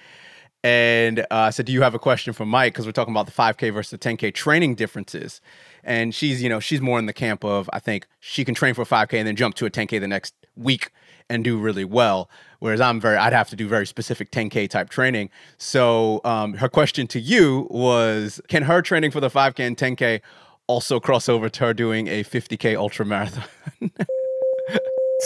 And 0.63 1.21
uh, 1.21 1.25
I 1.31 1.49
said, 1.49 1.65
"Do 1.65 1.73
you 1.73 1.81
have 1.81 1.95
a 1.95 1.99
question 1.99 2.33
for 2.33 2.45
Mike?" 2.45 2.73
Because 2.73 2.85
we're 2.85 2.91
talking 2.91 3.13
about 3.13 3.25
the 3.25 3.31
5K 3.31 3.73
versus 3.73 3.89
the 3.89 3.97
10K 3.97 4.31
training 4.31 4.75
differences. 4.75 5.41
And 5.83 6.13
she's, 6.13 6.41
you 6.41 6.49
know, 6.49 6.59
she's 6.59 6.81
more 6.81 6.99
in 6.99 7.05
the 7.05 7.13
camp 7.13 7.43
of 7.43 7.69
I 7.73 7.79
think 7.79 8.07
she 8.19 8.45
can 8.45 8.55
train 8.55 8.73
for 8.73 8.81
a 8.81 8.85
5K 8.85 9.13
and 9.13 9.27
then 9.27 9.35
jump 9.35 9.55
to 9.55 9.65
a 9.65 9.69
10K 9.69 9.99
the 9.99 10.07
next 10.07 10.33
week 10.55 10.91
and 11.29 11.43
do 11.43 11.57
really 11.57 11.85
well. 11.85 12.29
Whereas 12.59 12.81
I'm 12.81 12.99
very, 12.99 13.17
I'd 13.17 13.33
have 13.33 13.49
to 13.49 13.55
do 13.55 13.67
very 13.67 13.87
specific 13.87 14.31
10K 14.31 14.69
type 14.69 14.89
training. 14.89 15.29
So 15.57 16.21
um, 16.23 16.55
her 16.55 16.69
question 16.69 17.07
to 17.07 17.19
you 17.19 17.67
was, 17.71 18.41
can 18.47 18.63
her 18.63 18.81
training 18.81 19.11
for 19.11 19.19
the 19.19 19.29
5K 19.29 19.59
and 19.59 19.77
10K 19.77 20.21
also 20.67 20.99
cross 20.99 21.27
over 21.27 21.49
to 21.49 21.65
her 21.65 21.73
doing 21.73 22.07
a 22.07 22.23
50K 22.23 22.75
ultra 22.75 23.05
marathon? 23.05 23.45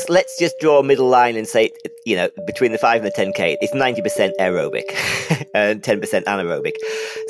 Let's 0.10 0.38
just 0.38 0.60
draw 0.60 0.80
a 0.80 0.84
middle 0.84 1.08
line 1.08 1.36
and 1.36 1.48
say, 1.48 1.72
you 2.06 2.16
know, 2.16 2.30
between 2.46 2.72
the 2.72 2.78
5 2.78 3.04
and 3.04 3.12
the 3.12 3.18
10K, 3.18 3.58
it's 3.62 3.74
90% 3.74 4.32
aerobic 4.40 4.84
and 5.54 5.82
10% 5.82 6.24
anaerobic. 6.26 6.74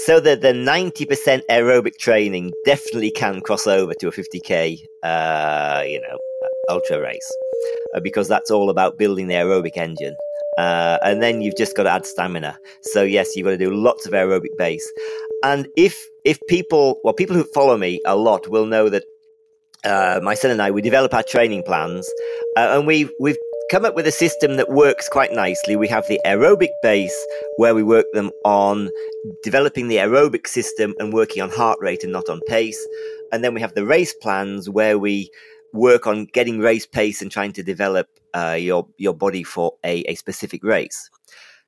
So 0.05 0.19
the, 0.19 0.35
the 0.35 0.53
90% 0.53 1.41
aerobic 1.49 1.97
training 1.97 2.51
definitely 2.65 3.11
can 3.11 3.41
cross 3.41 3.67
over 3.67 3.93
to 3.93 4.07
a 4.07 4.11
50K, 4.11 4.79
uh, 5.03 5.83
you 5.85 6.01
know, 6.01 6.17
ultra 6.69 6.99
race 6.99 7.31
uh, 7.95 7.99
because 7.99 8.27
that's 8.27 8.51
all 8.51 8.69
about 8.69 8.97
building 8.97 9.27
the 9.27 9.35
aerobic 9.35 9.77
engine. 9.77 10.15
Uh, 10.57 10.97
and 11.03 11.21
then 11.21 11.41
you've 11.41 11.57
just 11.57 11.75
got 11.75 11.83
to 11.83 11.89
add 11.89 12.05
stamina. 12.05 12.57
So 12.81 13.03
yes, 13.03 13.35
you've 13.35 13.45
got 13.45 13.51
to 13.51 13.57
do 13.57 13.73
lots 13.73 14.05
of 14.05 14.13
aerobic 14.13 14.55
base. 14.57 14.89
And 15.43 15.67
if 15.75 16.09
if 16.23 16.39
people, 16.47 16.99
well, 17.03 17.13
people 17.13 17.35
who 17.35 17.43
follow 17.53 17.77
me 17.77 18.01
a 18.05 18.15
lot 18.15 18.47
will 18.47 18.65
know 18.65 18.89
that 18.89 19.03
uh, 19.85 20.19
my 20.23 20.33
son 20.33 20.51
and 20.51 20.61
I, 20.61 20.71
we 20.71 20.81
develop 20.81 21.13
our 21.13 21.23
training 21.23 21.63
plans, 21.63 22.09
uh, 22.57 22.77
and 22.77 22.87
we 22.87 23.09
we've 23.19 23.37
come 23.71 23.85
up 23.85 23.95
with 23.95 24.07
a 24.07 24.11
system 24.11 24.57
that 24.57 24.69
works 24.69 25.07
quite 25.09 25.31
nicely. 25.31 25.75
We 25.75 25.87
have 25.87 26.07
the 26.07 26.19
aerobic 26.25 26.69
base 26.83 27.15
where 27.57 27.73
we 27.73 27.83
work 27.83 28.05
them 28.13 28.31
on 28.43 28.89
developing 29.43 29.87
the 29.87 29.97
aerobic 29.97 30.47
system 30.47 30.93
and 30.99 31.13
working 31.13 31.41
on 31.41 31.49
heart 31.49 31.79
rate 31.81 32.03
and 32.03 32.11
not 32.11 32.29
on 32.29 32.41
pace, 32.47 32.87
and 33.31 33.43
then 33.43 33.53
we 33.53 33.61
have 33.61 33.73
the 33.73 33.85
race 33.85 34.13
plans 34.13 34.69
where 34.69 34.97
we 34.99 35.29
work 35.73 36.07
on 36.07 36.25
getting 36.25 36.59
race 36.59 36.85
pace 36.85 37.21
and 37.21 37.31
trying 37.31 37.53
to 37.53 37.63
develop 37.63 38.07
uh, 38.33 38.57
your 38.59 38.87
your 38.97 39.13
body 39.13 39.43
for 39.43 39.73
a, 39.83 40.01
a 40.03 40.15
specific 40.15 40.63
race. 40.63 41.09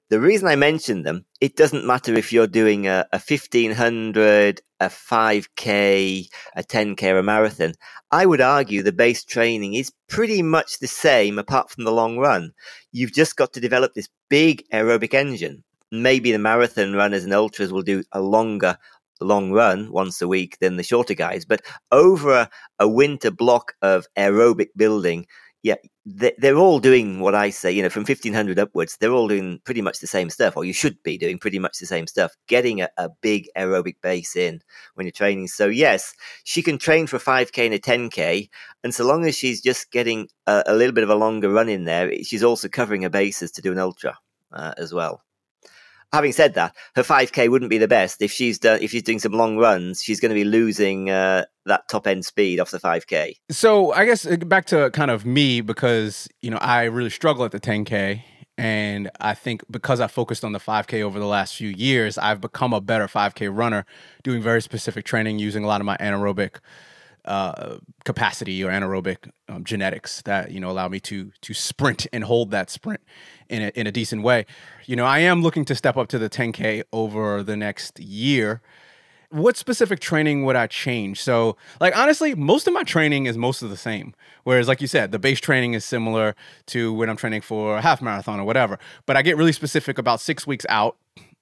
The 0.09 0.21
reason 0.21 0.47
I 0.47 0.55
mention 0.55 1.03
them, 1.03 1.25
it 1.41 1.57
doesn't 1.57 1.85
matter 1.85 2.13
if 2.13 2.31
you're 2.31 2.47
doing 2.47 2.87
a, 2.87 3.05
a 3.11 3.19
1500, 3.19 4.61
a 4.79 4.85
5K, 4.85 6.29
a 6.55 6.63
10K, 6.63 7.03
or 7.11 7.17
a 7.17 7.23
marathon. 7.23 7.73
I 8.09 8.25
would 8.25 8.39
argue 8.39 8.81
the 8.81 8.93
base 8.93 9.25
training 9.25 9.73
is 9.73 9.91
pretty 10.07 10.41
much 10.41 10.79
the 10.79 10.87
same 10.87 11.37
apart 11.37 11.69
from 11.69 11.83
the 11.83 11.91
long 11.91 12.17
run. 12.19 12.53
You've 12.93 13.11
just 13.11 13.35
got 13.35 13.51
to 13.53 13.59
develop 13.59 13.95
this 13.95 14.07
big 14.29 14.63
aerobic 14.71 15.13
engine. 15.13 15.65
Maybe 15.91 16.31
the 16.31 16.39
marathon 16.39 16.93
runners 16.93 17.25
and 17.25 17.33
ultras 17.33 17.73
will 17.73 17.81
do 17.81 18.05
a 18.13 18.21
longer 18.21 18.77
long 19.19 19.51
run 19.51 19.91
once 19.91 20.21
a 20.21 20.27
week 20.27 20.57
than 20.59 20.77
the 20.77 20.83
shorter 20.83 21.15
guys, 21.15 21.43
but 21.43 21.61
over 21.91 22.31
a, 22.31 22.49
a 22.79 22.87
winter 22.87 23.31
block 23.31 23.73
of 23.81 24.07
aerobic 24.17 24.69
building, 24.77 25.25
yeah, 25.63 25.75
they're 26.05 26.55
all 26.55 26.79
doing 26.79 27.19
what 27.19 27.35
I 27.35 27.49
say, 27.49 27.71
you 27.71 27.81
know, 27.81 27.89
from 27.89 28.01
1500 28.01 28.59
upwards, 28.59 28.97
they're 28.97 29.11
all 29.11 29.27
doing 29.27 29.59
pretty 29.65 29.81
much 29.81 29.99
the 29.99 30.07
same 30.07 30.29
stuff, 30.29 30.55
or 30.55 30.63
you 30.63 30.73
should 30.73 31.01
be 31.03 31.17
doing 31.17 31.39
pretty 31.39 31.59
much 31.59 31.79
the 31.79 31.85
same 31.85 32.07
stuff, 32.07 32.31
getting 32.47 32.81
a, 32.81 32.89
a 32.97 33.09
big 33.21 33.49
aerobic 33.57 33.95
base 34.01 34.35
in 34.35 34.61
when 34.93 35.05
you're 35.05 35.11
training. 35.11 35.47
So, 35.47 35.67
yes, 35.67 36.13
she 36.43 36.61
can 36.61 36.77
train 36.77 37.07
for 37.07 37.17
5K 37.17 37.65
and 37.65 37.73
a 37.73 37.79
10K. 37.79 38.49
And 38.83 38.93
so 38.93 39.05
long 39.05 39.25
as 39.25 39.35
she's 39.35 39.61
just 39.61 39.91
getting 39.91 40.29
a, 40.45 40.63
a 40.67 40.75
little 40.75 40.93
bit 40.93 41.03
of 41.03 41.09
a 41.09 41.15
longer 41.15 41.49
run 41.49 41.69
in 41.69 41.85
there, 41.85 42.13
she's 42.23 42.43
also 42.43 42.69
covering 42.69 43.01
her 43.01 43.09
bases 43.09 43.51
to 43.51 43.61
do 43.61 43.71
an 43.71 43.79
ultra 43.79 44.17
uh, 44.53 44.73
as 44.77 44.93
well 44.93 45.21
having 46.13 46.31
said 46.31 46.53
that, 46.55 46.75
her 46.95 47.03
5k 47.03 47.49
wouldn't 47.49 47.69
be 47.69 47.77
the 47.77 47.87
best 47.87 48.21
if 48.21 48.31
she's 48.31 48.59
done 48.59 48.79
if 48.81 48.91
she's 48.91 49.03
doing 49.03 49.19
some 49.19 49.33
long 49.33 49.57
runs. 49.57 50.01
She's 50.01 50.19
going 50.19 50.29
to 50.29 50.35
be 50.35 50.43
losing 50.43 51.09
uh, 51.09 51.45
that 51.65 51.87
top 51.89 52.07
end 52.07 52.25
speed 52.25 52.59
off 52.59 52.71
the 52.71 52.79
5k. 52.79 53.35
So 53.49 53.93
I 53.93 54.05
guess 54.05 54.25
uh, 54.25 54.37
back 54.37 54.65
to 54.67 54.89
kind 54.91 55.11
of 55.11 55.25
me 55.25 55.61
because 55.61 56.27
you 56.41 56.51
know 56.51 56.57
I 56.57 56.83
really 56.83 57.09
struggle 57.09 57.45
at 57.45 57.51
the 57.51 57.59
10k. 57.59 58.23
And 58.59 59.11
I 59.21 59.35
think 59.35 59.63
because 59.69 59.99
I 59.99 60.07
focused 60.07 60.43
on 60.43 60.51
the 60.51 60.59
5K 60.59 61.03
over 61.03 61.19
the 61.19 61.27
last 61.27 61.55
few 61.55 61.69
years, 61.69 62.17
I've 62.17 62.41
become 62.41 62.73
a 62.73 62.81
better 62.81 63.05
5K 63.05 63.55
runner, 63.55 63.85
doing 64.23 64.41
very 64.41 64.63
specific 64.63 65.05
training, 65.05 65.37
using 65.37 65.63
a 65.63 65.67
lot 65.67 65.79
of 65.79 65.85
my 65.85 65.95
anaerobic 65.97 66.55
uh, 67.27 67.77
capacity 68.05 68.63
or 68.63 68.71
anaerobic 68.71 69.29
um, 69.49 69.63
genetics 69.63 70.21
that 70.23 70.51
you 70.51 70.59
know 70.59 70.71
allow 70.71 70.87
me 70.87 70.99
to 71.01 71.31
to 71.41 71.53
sprint 71.53 72.07
and 72.13 72.23
hold 72.23 72.51
that 72.51 72.69
sprint 72.69 73.01
in 73.49 73.63
a, 73.63 73.67
in 73.75 73.85
a 73.85 73.91
decent 73.91 74.23
way. 74.23 74.45
You 74.85 74.95
know, 74.95 75.05
I 75.05 75.19
am 75.19 75.43
looking 75.43 75.65
to 75.65 75.75
step 75.75 75.97
up 75.97 76.07
to 76.09 76.17
the 76.17 76.29
10k 76.29 76.83
over 76.93 77.43
the 77.43 77.57
next 77.57 77.99
year. 77.99 78.61
What 79.29 79.57
specific 79.57 79.99
training 79.99 80.45
would 80.45 80.55
I 80.55 80.67
change? 80.67 81.21
So, 81.21 81.57
like 81.81 81.97
honestly, 81.97 82.33
most 82.33 82.65
of 82.65 82.73
my 82.73 82.83
training 82.83 83.25
is 83.25 83.37
most 83.37 83.61
of 83.61 83.69
the 83.69 83.75
same. 83.75 84.15
Whereas, 84.45 84.69
like 84.69 84.79
you 84.79 84.87
said, 84.87 85.11
the 85.11 85.19
base 85.19 85.41
training 85.41 85.73
is 85.73 85.83
similar 85.83 86.33
to 86.67 86.93
when 86.93 87.09
I'm 87.09 87.17
training 87.17 87.41
for 87.41 87.77
a 87.77 87.81
half 87.81 88.01
marathon 88.01 88.39
or 88.39 88.45
whatever. 88.45 88.79
But 89.05 89.17
I 89.17 89.21
get 89.21 89.35
really 89.35 89.51
specific 89.51 89.97
about 89.97 90.21
six 90.21 90.47
weeks 90.47 90.65
out. 90.69 90.95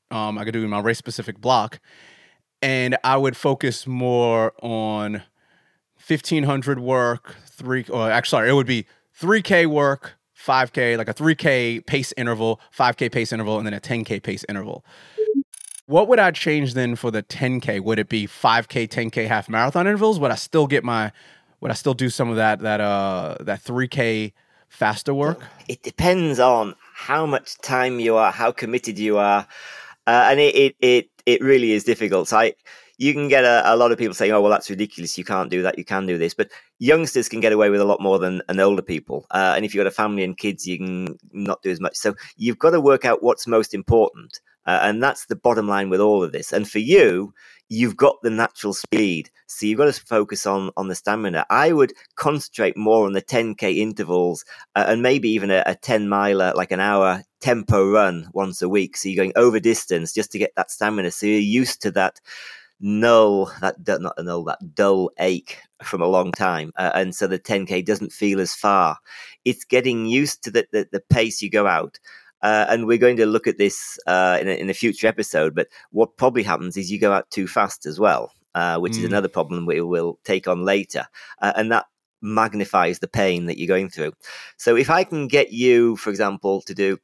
Um, 0.09 0.39
I 0.39 0.45
could 0.45 0.53
do 0.53 0.67
my 0.67 0.79
race 0.79 0.97
specific 0.97 1.39
block, 1.39 1.79
and 2.63 2.97
I 3.03 3.17
would 3.17 3.37
focus 3.37 3.85
more 3.85 4.53
on 4.63 5.21
1500 6.07 6.79
work, 6.79 7.35
three, 7.47 7.85
or 7.89 8.11
actually, 8.11 8.29
sorry, 8.37 8.49
it 8.49 8.53
would 8.53 8.67
be 8.67 8.85
3K 9.19 9.65
work, 9.65 10.13
5K, 10.37 10.97
like 10.97 11.09
a 11.09 11.13
3K 11.13 11.85
pace 11.85 12.13
interval, 12.15 12.61
5K 12.77 13.11
pace 13.11 13.33
interval, 13.33 13.57
and 13.57 13.65
then 13.65 13.73
a 13.73 13.79
10K 13.79 14.21
pace 14.21 14.45
interval. 14.47 14.85
What 15.87 16.07
would 16.07 16.19
I 16.19 16.31
change 16.31 16.73
then 16.73 16.95
for 16.95 17.09
the 17.09 17.23
10K? 17.23 17.81
Would 17.81 17.97
it 17.97 18.09
be 18.09 18.27
5K, 18.27 18.87
10K 18.87 19.27
half 19.27 19.49
marathon 19.49 19.87
intervals? 19.87 20.19
Would 20.19 20.31
I 20.31 20.35
still 20.35 20.67
get 20.67 20.83
my, 20.83 21.11
would 21.61 21.71
I 21.71 21.75
still 21.75 21.93
do 21.93 22.09
some 22.09 22.29
of 22.29 22.35
that, 22.35 22.59
that, 22.59 22.81
uh, 22.81 23.37
that 23.39 23.63
3K 23.63 24.33
faster 24.69 25.13
work? 25.13 25.41
It 25.67 25.81
depends 25.81 26.39
on 26.39 26.75
how 26.93 27.25
much 27.25 27.57
time 27.59 27.99
you 27.99 28.15
are, 28.15 28.31
how 28.31 28.51
committed 28.51 28.99
you 28.99 29.17
are. 29.17 29.47
Uh, 30.05 30.27
and 30.29 30.39
it, 30.39 30.55
it, 30.55 30.75
it, 30.81 31.09
it 31.25 31.41
really 31.41 31.71
is 31.71 31.83
difficult. 31.83 32.27
So 32.27 32.37
I, 32.37 32.53
you 32.97 33.13
can 33.13 33.27
get 33.27 33.43
a, 33.43 33.73
a, 33.73 33.75
lot 33.75 33.91
of 33.91 33.97
people 33.97 34.13
saying, 34.13 34.31
"Oh, 34.31 34.41
well, 34.41 34.51
that's 34.51 34.69
ridiculous. 34.69 35.17
You 35.17 35.23
can't 35.23 35.49
do 35.49 35.61
that. 35.63 35.77
You 35.77 35.85
can 35.85 36.05
do 36.05 36.17
this." 36.17 36.33
But 36.33 36.51
youngsters 36.79 37.29
can 37.29 37.39
get 37.39 37.53
away 37.53 37.69
with 37.69 37.81
a 37.81 37.85
lot 37.85 38.01
more 38.01 38.19
than 38.19 38.41
an 38.49 38.59
older 38.59 38.81
people. 38.81 39.25
Uh, 39.31 39.53
and 39.55 39.65
if 39.65 39.73
you've 39.73 39.83
got 39.83 39.87
a 39.87 39.91
family 39.91 40.23
and 40.23 40.37
kids, 40.37 40.67
you 40.67 40.77
can 40.77 41.17
not 41.31 41.61
do 41.61 41.71
as 41.71 41.79
much. 41.79 41.95
So 41.95 42.15
you've 42.37 42.59
got 42.59 42.71
to 42.71 42.81
work 42.81 43.05
out 43.05 43.23
what's 43.23 43.47
most 43.47 43.73
important, 43.73 44.39
uh, 44.65 44.79
and 44.81 45.01
that's 45.01 45.25
the 45.25 45.35
bottom 45.35 45.67
line 45.67 45.89
with 45.89 45.99
all 45.99 46.23
of 46.23 46.31
this. 46.31 46.51
And 46.51 46.69
for 46.69 46.79
you, 46.79 47.33
you've 47.69 47.97
got 47.97 48.17
the 48.21 48.29
natural 48.29 48.73
speed, 48.73 49.29
so 49.47 49.65
you've 49.65 49.79
got 49.79 49.93
to 49.93 50.05
focus 50.05 50.45
on 50.45 50.71
on 50.77 50.87
the 50.87 50.95
stamina. 50.95 51.45
I 51.49 51.73
would 51.73 51.93
concentrate 52.15 52.77
more 52.77 53.05
on 53.05 53.13
the 53.13 53.21
10k 53.21 53.77
intervals 53.77 54.45
uh, 54.75 54.85
and 54.87 55.01
maybe 55.01 55.29
even 55.29 55.51
a, 55.51 55.63
a 55.65 55.75
10 55.75 56.07
miler, 56.07 56.53
like 56.55 56.71
an 56.71 56.79
hour 56.79 57.23
tempo 57.41 57.91
run 57.91 58.27
once 58.33 58.61
a 58.61 58.69
week. 58.69 58.97
So 58.97 59.07
you're 59.07 59.23
going 59.23 59.33
over 59.35 59.59
distance 59.59 60.13
just 60.13 60.31
to 60.31 60.39
get 60.39 60.53
that 60.55 60.71
stamina. 60.71 61.11
So 61.11 61.27
you're 61.27 61.39
used 61.39 61.81
to 61.83 61.91
that 61.91 62.19
null 62.85 63.51
that 63.61 63.75
not 63.99 64.13
a 64.17 64.21
null 64.21 64.43
that 64.43 64.75
dull 64.75 65.09
ache 65.17 65.57
from 65.81 66.03
a 66.03 66.07
long 66.07 66.31
time 66.31 66.71
uh, 66.75 66.91
and 66.93 67.15
so 67.15 67.25
the 67.25 67.39
10k 67.39 67.83
doesn't 67.83 68.11
feel 68.11 68.39
as 68.39 68.53
far 68.53 68.99
it's 69.43 69.65
getting 69.65 70.05
used 70.05 70.43
to 70.43 70.51
the, 70.51 70.67
the, 70.71 70.87
the 70.91 70.99
pace 71.09 71.41
you 71.41 71.49
go 71.49 71.65
out 71.65 71.99
uh, 72.43 72.67
and 72.69 72.85
we're 72.85 72.99
going 72.99 73.17
to 73.17 73.25
look 73.25 73.47
at 73.47 73.57
this 73.57 73.97
uh, 74.05 74.37
in, 74.39 74.47
a, 74.47 74.51
in 74.51 74.69
a 74.69 74.73
future 74.75 75.07
episode 75.07 75.55
but 75.55 75.67
what 75.89 76.15
probably 76.15 76.43
happens 76.43 76.77
is 76.77 76.91
you 76.91 76.99
go 76.99 77.11
out 77.11 77.27
too 77.31 77.47
fast 77.47 77.87
as 77.87 77.99
well 77.99 78.31
uh, 78.53 78.77
which 78.77 78.93
mm. 78.93 78.99
is 78.99 79.05
another 79.05 79.29
problem 79.29 79.65
we 79.65 79.81
will 79.81 80.19
take 80.23 80.47
on 80.47 80.63
later 80.63 81.07
uh, 81.41 81.53
and 81.55 81.71
that 81.71 81.87
magnifies 82.21 82.99
the 82.99 83.07
pain 83.07 83.47
that 83.47 83.57
you're 83.57 83.67
going 83.67 83.89
through 83.89 84.13
so 84.57 84.75
if 84.75 84.91
i 84.91 85.03
can 85.03 85.27
get 85.27 85.51
you 85.51 85.95
for 85.95 86.11
example 86.11 86.61
to 86.61 86.75
do 86.75 86.99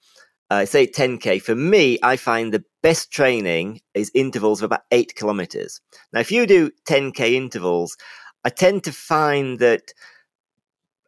uh, 0.51 0.65
say 0.65 0.85
10k 0.85 1.41
for 1.41 1.55
me 1.55 1.97
i 2.03 2.17
find 2.17 2.53
the 2.53 2.63
best 2.83 3.09
training 3.09 3.79
is 3.93 4.11
intervals 4.13 4.59
of 4.59 4.65
about 4.65 4.81
eight 4.91 5.15
kilometers. 5.15 5.79
Now 6.11 6.19
if 6.19 6.31
you 6.31 6.45
do 6.45 6.71
10k 6.87 7.33
intervals 7.33 7.95
i 8.43 8.49
tend 8.49 8.83
to 8.83 8.91
find 8.91 9.59
that 9.59 9.93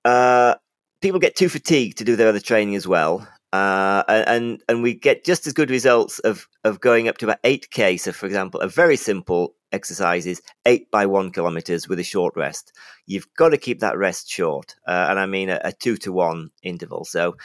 uh, 0.06 0.56
people 1.02 1.20
get 1.20 1.36
too 1.36 1.50
fatigued 1.50 1.98
to 1.98 2.04
do 2.04 2.16
their 2.16 2.30
other 2.30 2.40
training 2.40 2.76
as 2.76 2.88
well 2.88 3.28
uh, 3.52 4.04
and 4.08 4.64
and 4.70 4.82
we 4.82 4.94
get 4.94 5.26
just 5.26 5.46
as 5.46 5.54
good 5.54 5.70
results 5.70 6.20
of 6.20 6.48
of 6.64 6.80
going 6.80 7.10
up 7.10 7.18
to 7.18 7.26
about 7.26 7.44
8k 7.44 8.00
so 8.00 8.14
for 8.14 8.26
example 8.26 8.62
a 8.62 8.70
very 8.70 8.96
simple 8.96 9.56
exercise 9.74 10.26
is 10.26 10.42
8 10.66 10.90
by 10.92 11.06
1 11.06 11.32
kilometers 11.32 11.90
with 11.90 12.00
a 12.00 12.04
short 12.04 12.36
rest. 12.38 12.72
You've 13.08 13.28
got 13.36 13.50
to 13.50 13.58
keep 13.58 13.80
that 13.80 13.98
rest 13.98 14.30
short 14.30 14.76
uh, 14.88 15.08
and 15.10 15.20
i 15.20 15.26
mean 15.26 15.50
a, 15.50 15.60
a 15.66 15.74
2 15.74 15.98
to 15.98 16.14
1 16.14 16.50
interval. 16.62 17.04
So 17.04 17.36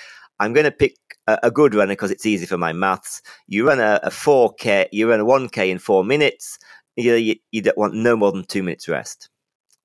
I'm 0.41 0.53
going 0.53 0.65
to 0.65 0.71
pick 0.71 0.97
a, 1.27 1.39
a 1.45 1.51
good 1.51 1.75
runner 1.75 1.93
because 1.93 2.11
it's 2.11 2.27
easy 2.27 2.47
for 2.47 2.59
my 2.59 2.73
maths. 2.73 3.23
You 3.47 3.67
run 3.67 3.81
a, 3.81 4.01
a 4.03 4.11
4K, 4.11 4.89
you 4.93 5.11
run 5.11 5.21
a 5.21 5.25
1K 5.25 5.69
in 5.69 5.79
four 5.79 6.05
minutes. 6.05 6.59
You, 6.97 7.15
you, 7.15 7.37
you 7.51 7.63
don't 7.63 7.79
want 7.79 7.95
no 7.95 8.17
more 8.17 8.33
than 8.33 8.45
two 8.45 8.63
minutes 8.63 8.89
rest. 8.89 9.29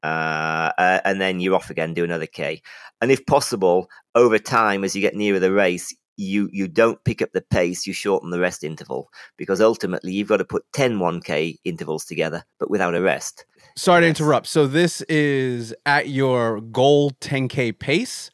Uh, 0.04 0.72
uh, 0.78 1.00
and 1.06 1.22
then 1.22 1.40
you're 1.40 1.56
off 1.56 1.70
again, 1.70 1.94
do 1.94 2.04
another 2.04 2.26
K. 2.26 2.62
And 3.02 3.12
if 3.12 3.26
possible, 3.26 3.90
over 4.16 4.38
time, 4.38 4.84
as 4.84 4.96
you 4.96 5.02
get 5.02 5.16
nearer 5.16 5.40
the 5.40 5.52
race, 5.52 5.96
you 6.18 6.50
you 6.52 6.68
don't 6.68 7.04
pick 7.04 7.22
up 7.22 7.32
the 7.34 7.42
pace, 7.42 7.88
you 7.88 7.94
shorten 7.94 8.30
the 8.30 8.40
rest 8.40 8.64
interval 8.64 9.10
because 9.38 9.62
ultimately 9.62 10.12
you've 10.12 10.28
got 10.28 10.38
to 10.38 10.46
put 10.46 10.64
10 10.74 11.00
1K 11.00 11.58
intervals 11.64 12.06
together, 12.06 12.44
but 12.60 12.70
without 12.70 12.96
a 12.96 13.02
rest. 13.02 13.46
Sorry 13.76 14.02
to 14.02 14.08
interrupt. 14.08 14.48
So 14.48 14.68
this 14.68 15.02
is 15.04 15.74
at 15.86 16.10
your 16.10 16.62
goal 16.62 17.12
10K 17.22 17.80
pace, 17.80 18.30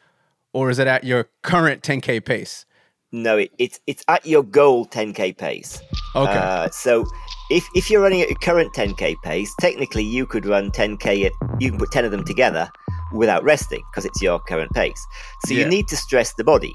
or 0.54 0.70
is 0.70 0.80
it 0.80 0.88
at 0.88 1.04
your 1.04 1.30
current 1.44 1.84
10K 1.84 2.24
pace? 2.24 2.66
No, 3.12 3.38
it, 3.38 3.52
it's 3.58 3.80
it's 3.88 4.04
at 4.08 4.26
your 4.26 4.44
goal 4.44 4.86
10k 4.86 5.36
pace. 5.36 5.82
Okay. 6.16 6.32
Uh, 6.32 6.70
so 6.70 7.06
if 7.50 7.68
if 7.74 7.90
you're 7.90 8.02
running 8.02 8.22
at 8.22 8.30
your 8.30 8.38
current 8.38 8.72
10k 8.74 9.16
pace, 9.24 9.52
technically 9.60 10.04
you 10.04 10.28
could 10.28 10.46
run 10.46 10.70
10k 10.70 11.26
at 11.26 11.32
you 11.60 11.72
can 11.72 11.80
put 11.80 11.92
10 11.92 12.06
of 12.06 12.12
them 12.12 12.24
together 12.24 12.70
without 13.12 13.44
resting 13.44 13.82
because 13.92 14.06
it's 14.06 14.22
your 14.22 14.40
current 14.40 14.72
pace. 14.74 15.04
So 15.46 15.54
Yeah. 15.56 15.64
you 15.64 15.70
need 15.70 15.88
to 15.88 15.98
stress 15.98 16.34
the 16.36 16.44
body. 16.44 16.74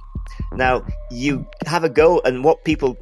Now 0.54 0.84
you 1.10 1.46
have 1.66 1.84
a 1.84 1.88
goal, 1.88 2.20
and 2.24 2.42
what 2.42 2.64
people 2.64 2.96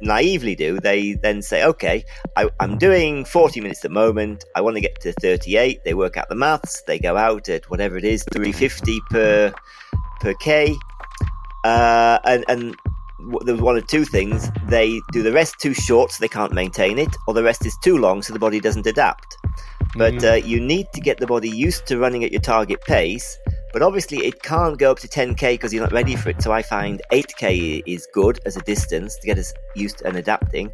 naively 0.00 0.54
do, 0.54 0.78
they 0.80 1.14
then 1.14 1.42
say, 1.42 1.64
"Okay, 1.64 2.04
I, 2.36 2.48
I'm 2.60 2.78
doing 2.78 3.24
40 3.24 3.60
minutes 3.60 3.80
at 3.84 3.90
the 3.90 3.94
moment. 3.94 4.44
I 4.54 4.60
want 4.60 4.76
to 4.76 4.80
get 4.80 5.00
to 5.00 5.12
38." 5.12 5.84
They 5.84 5.94
work 5.94 6.16
out 6.16 6.28
the 6.28 6.34
maths. 6.34 6.82
They 6.86 6.98
go 6.98 7.16
out 7.16 7.48
at 7.48 7.68
whatever 7.70 7.96
it 7.96 8.04
is, 8.04 8.24
350 8.32 9.00
per 9.10 9.52
per 10.20 10.34
k, 10.34 10.74
uh, 11.64 12.18
and 12.24 12.44
and 12.48 12.76
w- 13.18 13.40
there's 13.44 13.60
one 13.60 13.76
of 13.76 13.86
two 13.86 14.04
things: 14.04 14.50
they 14.68 15.00
do 15.12 15.22
the 15.22 15.32
rest 15.32 15.58
too 15.58 15.74
short, 15.74 16.12
so 16.12 16.20
they 16.20 16.28
can't 16.28 16.52
maintain 16.52 16.98
it, 16.98 17.14
or 17.26 17.34
the 17.34 17.42
rest 17.42 17.66
is 17.66 17.76
too 17.82 17.98
long, 17.98 18.22
so 18.22 18.32
the 18.32 18.38
body 18.38 18.60
doesn't 18.60 18.86
adapt. 18.86 19.36
But 19.96 20.22
uh, 20.22 20.34
you 20.34 20.60
need 20.60 20.86
to 20.94 21.00
get 21.00 21.18
the 21.18 21.26
body 21.26 21.48
used 21.48 21.86
to 21.86 21.98
running 21.98 22.24
at 22.24 22.30
your 22.30 22.40
target 22.40 22.80
pace. 22.82 23.38
But 23.72 23.82
obviously, 23.82 24.18
it 24.18 24.42
can't 24.42 24.78
go 24.78 24.90
up 24.90 24.98
to 25.00 25.08
10k 25.08 25.54
because 25.54 25.72
you're 25.72 25.82
not 25.82 25.92
ready 25.92 26.16
for 26.16 26.30
it. 26.30 26.42
So 26.42 26.52
I 26.52 26.62
find 26.62 27.02
8k 27.12 27.82
is 27.86 28.08
good 28.12 28.40
as 28.46 28.56
a 28.56 28.60
distance 28.62 29.16
to 29.18 29.26
get 29.26 29.38
us 29.38 29.52
used 29.76 30.02
and 30.02 30.16
adapting. 30.16 30.72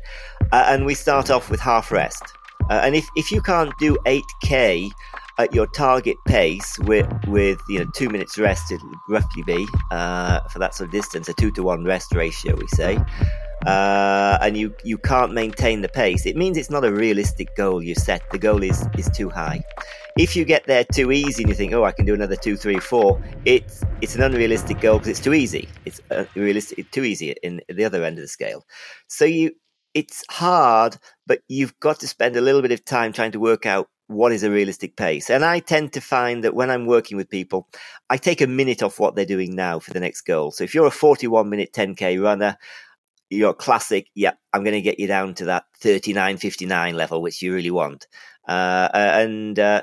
Uh, 0.53 0.67
and 0.69 0.87
we 0.87 0.95
start 0.95 1.31
off 1.31 1.51
with 1.51 1.61
half 1.61 1.91
rest. 1.91 2.23
Uh, 2.71 2.81
and 2.83 2.95
if, 2.95 3.07
if 3.17 3.31
you 3.31 3.43
can't 3.43 3.73
do 3.79 3.97
8k 4.07 4.91
at 5.39 5.55
your 5.55 5.67
target 5.67 6.17
pace 6.27 6.79
with 6.81 7.09
with 7.27 7.59
you 7.69 7.81
know 7.81 7.91
two 7.95 8.09
minutes 8.09 8.39
rest, 8.39 8.71
it'll 8.71 8.91
roughly 9.09 9.43
be 9.43 9.67
uh, 9.91 10.41
for 10.49 10.59
that 10.59 10.75
sort 10.75 10.89
of 10.89 10.93
distance, 10.93 11.29
a 11.29 11.35
two 11.35 11.51
to 11.53 11.63
one 11.63 11.85
rest 11.85 12.13
ratio, 12.15 12.55
we 12.57 12.67
say. 12.69 12.99
Uh, 13.67 14.37
and 14.43 14.59
you 14.59 14.75
you 14.85 14.99
can't 14.99 15.33
maintain 15.33 15.81
the 15.81 15.89
pace. 15.89 16.27
It 16.27 16.37
means 16.37 16.59
it's 16.59 16.71
not 16.71 16.85
a 16.85 16.93
realistic 16.93 17.57
goal 17.57 17.83
you 17.83 17.95
set. 17.95 18.29
The 18.31 18.39
goal 18.39 18.63
is 18.63 18.87
is 18.99 19.09
too 19.11 19.31
high. 19.31 19.63
If 20.17 20.37
you 20.37 20.45
get 20.45 20.67
there 20.67 20.85
too 20.85 21.11
easy 21.11 21.43
and 21.43 21.49
you 21.49 21.57
think, 21.57 21.73
oh, 21.73 21.85
I 21.85 21.91
can 21.91 22.05
do 22.05 22.15
another 22.15 22.37
two, 22.37 22.57
three, 22.57 22.79
four, 22.79 23.23
it's 23.45 23.83
it's 24.01 24.15
an 24.15 24.23
unrealistic 24.23 24.81
goal 24.81 24.99
because 24.99 25.09
it's 25.09 25.21
too 25.21 25.35
easy. 25.35 25.69
It's 25.87 26.01
uh, 26.11 26.25
realistic, 26.35 26.91
too 26.91 27.05
easy 27.05 27.35
in 27.43 27.63
the 27.69 27.85
other 27.85 28.05
end 28.05 28.19
of 28.19 28.23
the 28.23 28.29
scale. 28.29 28.65
So 29.09 29.25
you, 29.25 29.53
it's 29.95 30.25
hard, 30.31 30.99
but 31.27 31.41
you've 31.49 31.79
got 31.81 32.01
to 32.01 32.09
spend 32.09 32.37
a 32.37 32.41
little 32.41 32.63
bit 32.63 32.73
of 32.73 32.85
time 32.85 33.13
trying 33.13 33.33
to 33.33 33.41
work 33.41 33.65
out 33.65 33.89
what 34.07 34.33
is 34.33 34.43
a 34.43 34.51
realistic 34.51 34.97
pace. 34.97 35.31
And 35.31 35.45
I 35.45 35.61
tend 35.61 35.93
to 35.95 36.01
find 36.01 36.45
that 36.45 36.55
when 36.55 36.71
I'm 36.71 36.87
working 36.87 37.17
with 37.17 37.31
people, 37.31 37.69
I 38.11 38.17
take 38.17 38.41
a 38.41 38.47
minute 38.47 38.83
off 38.83 39.01
what 39.01 39.15
they're 39.15 39.25
doing 39.25 39.55
now 39.55 39.79
for 39.79 39.93
the 39.93 40.01
next 40.01 40.23
goal. 40.23 40.51
So 40.51 40.65
if 40.65 40.75
you're 40.75 40.87
a 40.87 40.91
41 40.91 41.49
minute 41.49 41.73
10k 41.73 42.23
runner, 42.23 42.59
your 43.31 43.55
classic, 43.55 44.09
yeah, 44.15 44.33
I'm 44.53 44.63
going 44.63 44.75
to 44.75 44.83
get 44.83 45.01
you 45.01 45.07
down 45.07 45.35
to 45.35 45.47
that 45.47 45.65
39, 45.79 46.37
59 46.37 46.95
level, 46.95 47.23
which 47.23 47.41
you 47.41 47.55
really 47.55 47.71
want. 47.71 48.07
Uh, 48.47 48.89
and 48.93 49.59
uh, 49.59 49.83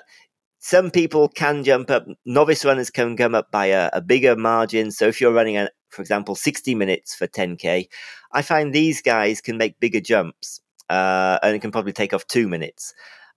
some 0.60 0.92
people 0.92 1.28
can 1.28 1.64
jump 1.64 1.90
up. 1.90 2.06
Novice 2.26 2.64
runners 2.64 2.92
can 2.92 3.18
come 3.18 3.34
up 3.34 3.52
by 3.52 3.68
a, 3.68 3.90
a 3.94 4.02
bigger 4.02 4.36
margin. 4.36 4.92
So 4.92 5.08
if 5.08 5.20
you're 5.20 5.34
running, 5.34 5.58
a, 5.58 5.70
for 5.90 6.02
example, 6.02 6.36
60 6.36 6.76
minutes 6.76 7.16
for 7.16 7.28
10k, 7.28 7.88
I 8.32 8.42
find 8.44 8.72
these 8.72 9.02
guys 9.02 9.42
can 9.42 9.58
make 9.58 9.80
bigger 9.80 10.00
jumps 10.00 10.62
uh, 10.90 11.40
and 11.42 11.60
can 11.62 11.72
probably 11.72 11.94
take 11.94 12.14
off 12.14 12.28
two 12.28 12.48
minutes. 12.48 12.94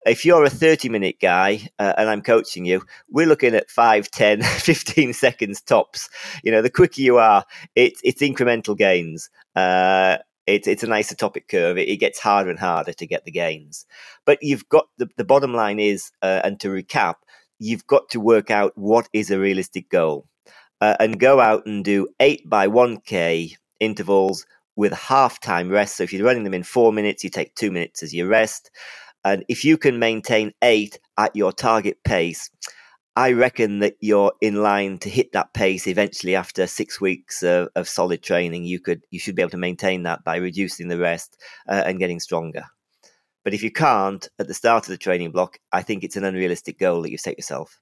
If 0.06 0.24
you're 0.24 0.44
a 0.44 0.50
30 0.50 0.88
minute 0.88 1.16
guy 1.20 1.68
uh, 1.78 1.94
and 1.96 2.08
I'm 2.08 2.22
coaching 2.22 2.64
you, 2.64 2.82
we're 3.08 3.26
looking 3.26 3.54
at 3.54 3.70
5, 3.70 4.10
10, 4.10 4.42
15 4.42 5.12
seconds 5.12 5.60
tops. 5.60 6.08
You 6.42 6.52
know, 6.52 6.62
the 6.62 6.70
quicker 6.70 7.00
you 7.00 7.18
are, 7.18 7.44
it's, 7.74 8.00
it's 8.04 8.22
incremental 8.22 8.76
gains. 8.76 9.30
Uh, 9.56 10.18
it's 10.46 10.68
it's 10.68 10.82
an 10.82 10.90
isotopic 10.90 11.48
curve. 11.48 11.78
It, 11.78 11.88
it, 11.88 11.96
gets 11.96 12.18
harder 12.18 12.50
and 12.50 12.58
harder 12.58 12.92
to 12.92 13.06
get 13.06 13.24
the 13.24 13.30
gains. 13.30 13.86
But 14.26 14.42
you've 14.42 14.68
got 14.68 14.88
the, 14.98 15.08
the 15.16 15.24
bottom 15.24 15.54
line 15.54 15.80
is, 15.80 16.10
uh, 16.20 16.42
and 16.44 16.60
to 16.60 16.68
recap, 16.68 17.14
you've 17.58 17.86
got 17.86 18.10
to 18.10 18.20
work 18.20 18.50
out 18.50 18.72
what 18.76 19.08
is 19.12 19.30
a 19.30 19.38
realistic 19.38 19.88
goal 19.88 20.26
uh, 20.80 20.96
and 21.00 21.18
go 21.18 21.40
out 21.40 21.64
and 21.66 21.84
do 21.84 22.08
eight 22.20 22.48
by 22.48 22.68
1K 22.68 23.54
intervals 23.80 24.46
with 24.76 24.92
half 24.92 25.40
time 25.40 25.70
rest. 25.70 25.96
So 25.96 26.02
if 26.02 26.12
you're 26.12 26.26
running 26.26 26.44
them 26.44 26.54
in 26.54 26.62
four 26.62 26.92
minutes, 26.92 27.24
you 27.24 27.30
take 27.30 27.54
two 27.54 27.70
minutes 27.70 28.02
as 28.02 28.14
your 28.14 28.26
rest. 28.26 28.70
And 29.24 29.44
if 29.48 29.64
you 29.64 29.78
can 29.78 29.98
maintain 29.98 30.52
eight 30.62 30.98
at 31.16 31.34
your 31.34 31.52
target 31.52 31.98
pace, 32.04 32.50
I 33.16 33.32
reckon 33.32 33.78
that 33.78 33.94
you're 34.00 34.32
in 34.40 34.56
line 34.56 34.98
to 34.98 35.08
hit 35.08 35.32
that 35.32 35.54
pace 35.54 35.86
eventually 35.86 36.34
after 36.34 36.66
six 36.66 37.00
weeks 37.00 37.42
of, 37.42 37.68
of 37.76 37.88
solid 37.88 38.22
training. 38.22 38.64
You 38.64 38.80
could, 38.80 39.02
you 39.10 39.20
should 39.20 39.36
be 39.36 39.42
able 39.42 39.50
to 39.50 39.56
maintain 39.56 40.02
that 40.02 40.24
by 40.24 40.36
reducing 40.36 40.88
the 40.88 40.98
rest 40.98 41.40
uh, 41.68 41.82
and 41.86 41.98
getting 41.98 42.18
stronger. 42.18 42.64
But 43.44 43.54
if 43.54 43.62
you 43.62 43.70
can't 43.70 44.26
at 44.38 44.48
the 44.48 44.54
start 44.54 44.84
of 44.84 44.88
the 44.88 44.98
training 44.98 45.30
block, 45.30 45.58
I 45.70 45.82
think 45.82 46.02
it's 46.02 46.16
an 46.16 46.24
unrealistic 46.24 46.78
goal 46.78 47.02
that 47.02 47.10
you've 47.10 47.20
set 47.20 47.38
yourself. 47.38 47.78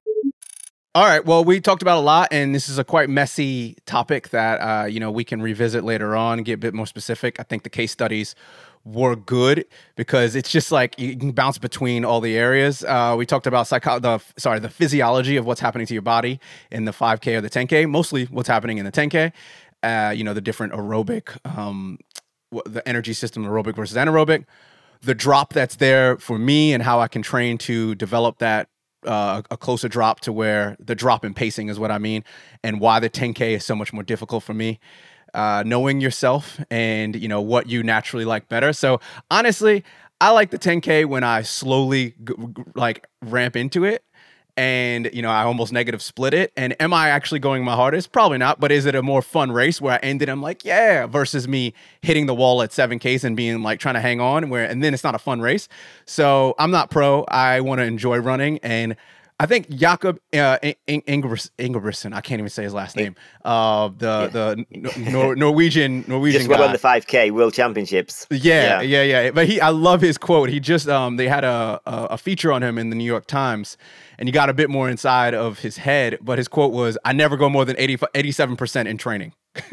All 0.95 1.07
right. 1.07 1.25
Well, 1.25 1.43
we 1.43 1.59
talked 1.59 1.81
about 1.81 1.99
a 1.99 2.05
lot, 2.05 2.29
and 2.33 2.55
this 2.55 2.69
is 2.69 2.79
a 2.79 2.85
quite 2.85 3.09
messy 3.09 3.79
topic 3.87 4.29
that 4.29 4.57
uh, 4.57 4.85
you 4.85 5.01
know 5.01 5.11
we 5.11 5.25
can 5.25 5.41
revisit 5.41 5.85
later 5.85 6.15
on 6.15 6.39
and 6.39 6.45
get 6.45 6.55
a 6.55 6.59
bit 6.59 6.75
more 6.75 6.87
specific. 6.87 7.41
I 7.41 7.45
think 7.45 7.63
the 7.63 7.71
case 7.71 7.93
studies 7.93 8.35
were 8.85 9.15
good 9.15 9.65
because 9.97 10.35
it's 10.35 10.51
just 10.51 10.73
like 10.73 10.99
you 10.99 11.17
can 11.17 11.33
bounce 11.33 11.59
between 11.59 12.05
all 12.05 12.21
the 12.21 12.37
areas. 12.37 12.85
Uh, 12.85 13.15
we 13.17 13.25
talked 13.27 13.47
about 13.47 13.67
psycho- 13.67 13.99
the 13.99 14.19
sorry 14.37 14.59
the 14.59 14.69
physiology 14.69 15.37
of 15.37 15.47
what's 15.47 15.61
happening 15.61 15.87
to 15.87 15.95
your 15.95 16.03
body 16.03 16.41
in 16.71 16.85
the 16.85 16.93
5K 16.93 17.37
or 17.37 17.41
the 17.41 17.51
10K. 17.51 17.89
Mostly 17.89 18.25
what's 18.27 18.49
happening 18.49 18.79
in 18.79 18.85
the 18.85 18.93
10K. 18.93 19.33
Uh, 19.83 20.11
you 20.11 20.25
know 20.25 20.35
the 20.35 20.41
different 20.41 20.73
aerobic, 20.73 21.37
um, 21.57 21.99
the 22.67 22.87
energy 22.87 23.13
system, 23.13 23.45
aerobic 23.45 23.75
versus 23.75 23.97
anaerobic. 23.97 24.45
The 25.01 25.15
drop 25.15 25.53
that's 25.53 25.77
there 25.77 26.17
for 26.19 26.39
me 26.39 26.73
and 26.73 26.83
how 26.83 27.01
I 27.01 27.09
can 27.09 27.23
train 27.23 27.59
to 27.59 27.97
develop 27.97 28.39
that 28.39 28.69
uh, 29.07 29.43
a 29.51 29.57
closer 29.57 29.89
drop 29.89 30.21
to 30.21 30.33
where 30.33 30.77
the 30.79 30.95
drop 30.95 31.25
in 31.25 31.35
pacing 31.35 31.69
is 31.69 31.79
what 31.79 31.91
I 31.91 31.99
mean, 31.99 32.25
and 32.63 32.81
why 32.81 33.01
the 33.01 33.11
10K 33.11 33.57
is 33.57 33.65
so 33.65 33.75
much 33.75 33.93
more 33.93 34.03
difficult 34.03 34.45
for 34.45 34.55
me. 34.55 34.79
Uh, 35.35 35.63
knowing 35.65 35.99
yourself 35.99 36.61
and 36.71 37.17
you 37.17 37.27
know 37.27 37.41
what 37.41 37.67
you 37.67 37.83
naturally 37.83 38.27
like 38.27 38.51
better. 38.51 38.71
So 38.75 39.01
honestly, 39.31 39.83
I 40.21 40.31
like 40.31 40.51
the 40.51 40.59
10K 40.59 41.07
when 41.07 41.25
I 41.25 41.41
slowly 41.43 42.15
g- 42.23 42.35
g- 42.39 42.63
like 42.75 43.07
ramp 43.23 43.57
into 43.57 43.85
it. 43.85 44.05
And 44.57 45.09
you 45.13 45.23
know, 45.23 45.31
I 45.31 45.45
almost 45.45 45.73
negative 45.73 46.03
split 46.03 46.35
it. 46.35 46.53
And 46.57 46.77
am 46.81 46.93
I 46.93 47.09
actually 47.09 47.41
going 47.41 47.65
my 47.65 47.75
hardest? 47.75 48.13
Probably 48.13 48.37
not. 48.37 48.61
But 48.61 48.71
is 48.71 48.85
it 48.85 48.95
a 48.95 49.03
more 49.03 49.23
fun 49.23 49.51
race 49.51 49.81
where 49.81 49.95
I 49.95 49.97
ended? 50.03 50.29
I'm 50.29 50.43
like, 50.43 50.65
yeah, 50.65 51.07
versus 51.07 51.49
me 51.49 51.73
hitting 52.03 52.27
the 52.27 52.35
wall 52.35 52.61
at 52.61 52.73
seven 52.73 52.99
Ks 52.99 53.25
and 53.25 53.35
being 53.35 53.63
like 53.63 53.81
trying 53.81 53.95
to 53.95 54.01
hang 54.01 54.21
on. 54.21 54.51
Where 54.51 54.65
and 54.65 54.85
then 54.85 54.93
it's 54.93 55.03
not 55.03 55.15
a 55.15 55.19
fun 55.19 55.41
race. 55.41 55.69
So 56.05 56.55
I'm 56.59 56.71
not 56.71 56.91
pro. 56.91 57.25
I 57.25 57.61
want 57.61 57.79
to 57.79 57.85
enjoy 57.85 58.19
running, 58.19 58.59
and 58.63 58.95
I 59.41 59.47
think 59.47 59.69
Jakob 59.71 60.21
uh, 60.35 60.59
Ingebrigtsen. 60.89 62.13
I 62.15 62.21
can't 62.21 62.39
even 62.39 62.49
say 62.49 62.63
his 62.63 62.75
last 62.75 62.97
name. 62.97 63.17
Uh, 63.45 63.89
the 63.89 64.29
the 64.69 65.11
Nor- 65.11 65.35
Norwegian 65.35 66.05
Norwegian 66.09 66.41
just 66.43 66.51
guy. 66.51 66.61
won 66.61 66.73
the 66.73 66.79
5K 66.79 67.31
World 67.33 67.53
Championships. 67.55 68.27
Yeah, 68.31 68.81
yeah, 68.83 69.03
yeah, 69.03 69.31
But 69.31 69.49
he, 69.49 69.61
I 69.61 69.71
love 69.71 70.01
his 70.01 70.17
quote. 70.17 70.49
He 70.49 70.61
just 70.61 70.89
um, 70.89 71.17
they 71.17 71.29
had 71.29 71.45
a, 71.45 71.81
a 71.87 71.93
a 72.11 72.19
feature 72.19 72.53
on 72.53 72.63
him 72.63 72.79
in 72.79 72.91
the 72.91 72.97
New 72.97 73.05
York 73.05 73.27
Times, 73.27 73.77
and 74.19 74.29
you 74.29 74.33
got 74.33 74.49
a 74.49 74.55
bit 74.55 74.71
more 74.71 74.89
inside 74.89 75.35
of 75.35 75.59
his 75.61 75.79
head. 75.79 76.19
But 76.21 76.39
his 76.39 76.47
quote 76.47 76.73
was, 76.73 76.97
"I 77.05 77.13
never 77.13 77.37
go 77.37 77.49
more 77.49 77.65
than 77.65 77.77
87 77.79 78.57
percent 78.57 78.89
in 78.89 78.97
training." 78.99 79.33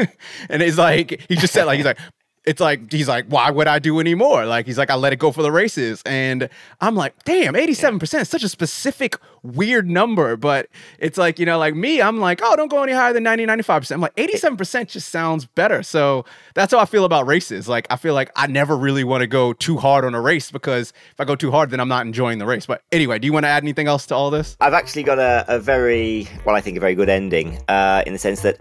and 0.49 0.61
it's 0.61 0.77
like 0.77 1.23
he 1.29 1.35
just 1.35 1.53
said 1.53 1.65
like 1.65 1.77
he's 1.77 1.85
like 1.85 1.99
it's 2.49 2.59
like 2.59 2.91
he's 2.91 3.07
like, 3.07 3.27
why 3.27 3.51
would 3.51 3.67
I 3.67 3.77
do 3.77 3.99
any 3.99 4.15
more? 4.15 4.43
Like 4.43 4.65
he's 4.65 4.79
like, 4.79 4.89
I 4.89 4.95
let 4.95 5.13
it 5.13 5.19
go 5.19 5.31
for 5.31 5.43
the 5.43 5.51
races, 5.51 6.01
and 6.03 6.49
I'm 6.81 6.95
like, 6.95 7.13
damn, 7.23 7.55
87 7.55 7.99
percent 7.99 8.23
is 8.23 8.29
such 8.29 8.41
a 8.41 8.49
specific 8.49 9.17
weird 9.43 9.87
number. 9.87 10.35
But 10.35 10.67
it's 10.97 11.15
like 11.19 11.37
you 11.37 11.45
know, 11.45 11.59
like 11.59 11.75
me, 11.75 12.01
I'm 12.01 12.19
like, 12.19 12.41
oh, 12.41 12.55
don't 12.55 12.67
go 12.67 12.81
any 12.81 12.91
higher 12.91 13.13
than 13.13 13.21
90, 13.21 13.45
95 13.45 13.81
percent. 13.83 13.97
I'm 13.97 14.01
like, 14.01 14.13
87 14.17 14.57
percent 14.57 14.89
just 14.89 15.09
sounds 15.09 15.45
better. 15.45 15.83
So 15.83 16.25
that's 16.55 16.73
how 16.73 16.79
I 16.79 16.85
feel 16.85 17.05
about 17.05 17.27
races. 17.27 17.69
Like 17.69 17.85
I 17.91 17.97
feel 17.97 18.15
like 18.15 18.31
I 18.35 18.47
never 18.47 18.75
really 18.75 19.03
want 19.03 19.21
to 19.21 19.27
go 19.27 19.53
too 19.53 19.77
hard 19.77 20.03
on 20.03 20.15
a 20.15 20.21
race 20.21 20.49
because 20.49 20.91
if 21.11 21.19
I 21.19 21.25
go 21.25 21.35
too 21.35 21.51
hard, 21.51 21.69
then 21.69 21.79
I'm 21.79 21.87
not 21.87 22.07
enjoying 22.07 22.39
the 22.39 22.47
race. 22.47 22.65
But 22.65 22.81
anyway, 22.91 23.19
do 23.19 23.27
you 23.27 23.33
want 23.33 23.43
to 23.43 23.49
add 23.49 23.61
anything 23.61 23.85
else 23.85 24.07
to 24.07 24.15
all 24.15 24.31
this? 24.31 24.57
I've 24.59 24.73
actually 24.73 25.03
got 25.03 25.19
a, 25.19 25.45
a 25.47 25.59
very, 25.59 26.27
well, 26.45 26.55
I 26.55 26.61
think 26.61 26.77
a 26.77 26.79
very 26.79 26.95
good 26.95 27.09
ending 27.09 27.61
uh, 27.67 28.01
in 28.07 28.13
the 28.13 28.19
sense 28.19 28.41
that 28.41 28.57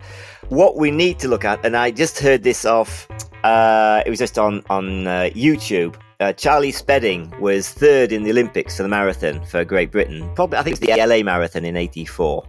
what 0.48 0.76
we 0.76 0.90
need 0.90 1.18
to 1.20 1.28
look 1.28 1.44
at, 1.44 1.64
and 1.64 1.76
I 1.76 1.90
just 1.90 2.18
heard 2.18 2.42
this 2.42 2.64
off 2.64 3.08
uh, 3.44 4.02
it 4.04 4.10
was 4.10 4.18
just 4.18 4.38
on 4.38 4.62
on 4.70 5.06
uh, 5.06 5.30
YouTube. 5.34 5.96
Uh, 6.20 6.32
Charlie 6.32 6.72
Spedding 6.72 7.32
was 7.40 7.70
third 7.70 8.10
in 8.10 8.24
the 8.24 8.30
Olympics 8.30 8.76
for 8.76 8.82
the 8.82 8.88
marathon 8.88 9.44
for 9.46 9.64
Great 9.64 9.92
Britain. 9.92 10.28
Probably, 10.34 10.58
I 10.58 10.62
think 10.62 10.76
it's 10.80 10.84
the 10.84 11.06
LA 11.06 11.22
Marathon 11.22 11.64
in 11.64 11.76
'84. 11.76 12.44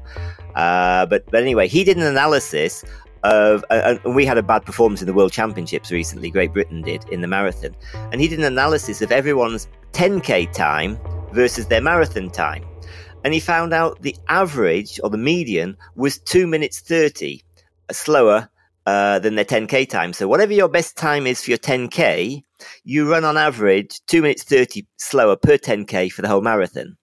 Uh, 0.56 1.06
but 1.06 1.26
but 1.28 1.42
anyway, 1.42 1.68
he 1.68 1.84
did 1.84 1.98
an 1.98 2.04
analysis 2.04 2.84
of, 3.24 3.64
and 3.70 4.00
we 4.16 4.26
had 4.26 4.38
a 4.38 4.44
bad 4.44 4.66
performance 4.66 5.02
in 5.02 5.08
the 5.08 5.14
World 5.14 5.32
Championships 5.32 5.92
recently. 5.92 6.32
Great 6.32 6.54
Britain 6.54 6.82
did 6.82 7.08
in 7.10 7.22
the 7.22 7.28
marathon, 7.28 7.76
and 8.12 8.20
he 8.20 8.28
did 8.28 8.40
an 8.40 8.46
analysis 8.46 9.02
of 9.02 9.12
everyone's 9.12 9.68
10k 9.92 10.52
time 10.52 10.98
versus 11.32 11.68
their 11.68 11.82
marathon 11.82 12.32
time, 12.32 12.66
and 13.24 13.34
he 13.34 13.40
found 13.40 13.74
out 13.74 14.02
the 14.02 14.16
average 14.30 15.00
or 15.04 15.12
the 15.12 15.18
median 15.18 15.78
was 15.96 16.18
two 16.18 16.48
minutes 16.48 16.80
thirty 16.80 17.44
slower 17.92 18.50
uh, 18.86 19.20
than 19.20 19.36
their 19.36 19.46
10k 19.46 19.88
time. 19.90 20.14
So 20.14 20.28
whatever 20.28 20.54
your 20.54 20.70
best 20.70 20.98
time 20.98 21.28
is 21.28 21.44
for 21.44 21.52
your 21.52 21.58
10k, 21.58 22.44
you 22.84 23.10
run 23.10 23.26
on 23.26 23.38
average 23.38 24.00
two 24.08 24.22
minutes 24.22 24.44
30 24.44 24.86
slower 24.98 25.36
per 25.36 25.58
10k 25.58 26.12
for 26.12 26.22
the 26.22 26.28
whole 26.28 26.42
marathon. 26.42 26.98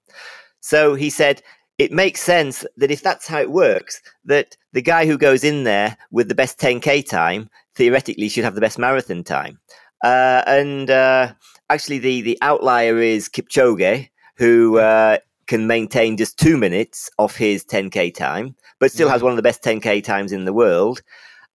So 0.61 0.95
he 0.95 1.11
said 1.11 1.43
it 1.79 1.93
makes 1.93 2.23
sense 2.23 2.65
that 2.77 2.91
if 2.91 3.03
that's 3.03 3.27
how 3.27 3.41
it 3.41 3.51
works, 3.51 4.01
that 4.25 4.57
the 4.73 4.83
guy 4.83 5.07
who 5.07 5.19
goes 5.19 5.45
in 5.45 5.65
there 5.65 5.97
with 6.11 6.29
the 6.29 6.35
best 6.35 6.59
10k 6.59 7.07
time 7.09 7.51
theoretically 7.75 8.29
should 8.29 8.45
have 8.45 8.55
the 8.55 8.61
best 8.61 8.79
marathon 8.79 9.23
time. 9.23 9.61
Uh, 10.03 10.43
and 10.47 10.91
uh, 10.91 11.33
actually, 11.71 11.99
the 11.99 12.21
the 12.23 12.39
outlier 12.43 12.99
is 12.99 13.29
Kipchoge, 13.29 14.09
who 14.37 14.79
uh, 14.79 15.19
can 15.47 15.67
maintain 15.67 16.17
just 16.17 16.39
two 16.39 16.57
minutes 16.57 17.11
off 17.19 17.37
his 17.37 17.65
10k 17.65 18.15
time, 18.15 18.57
but 18.79 18.91
still 18.91 19.09
has 19.09 19.23
one 19.23 19.33
of 19.33 19.37
the 19.37 19.43
best 19.43 19.63
10k 19.63 20.03
times 20.03 20.33
in 20.33 20.45
the 20.45 20.53
world. 20.53 21.03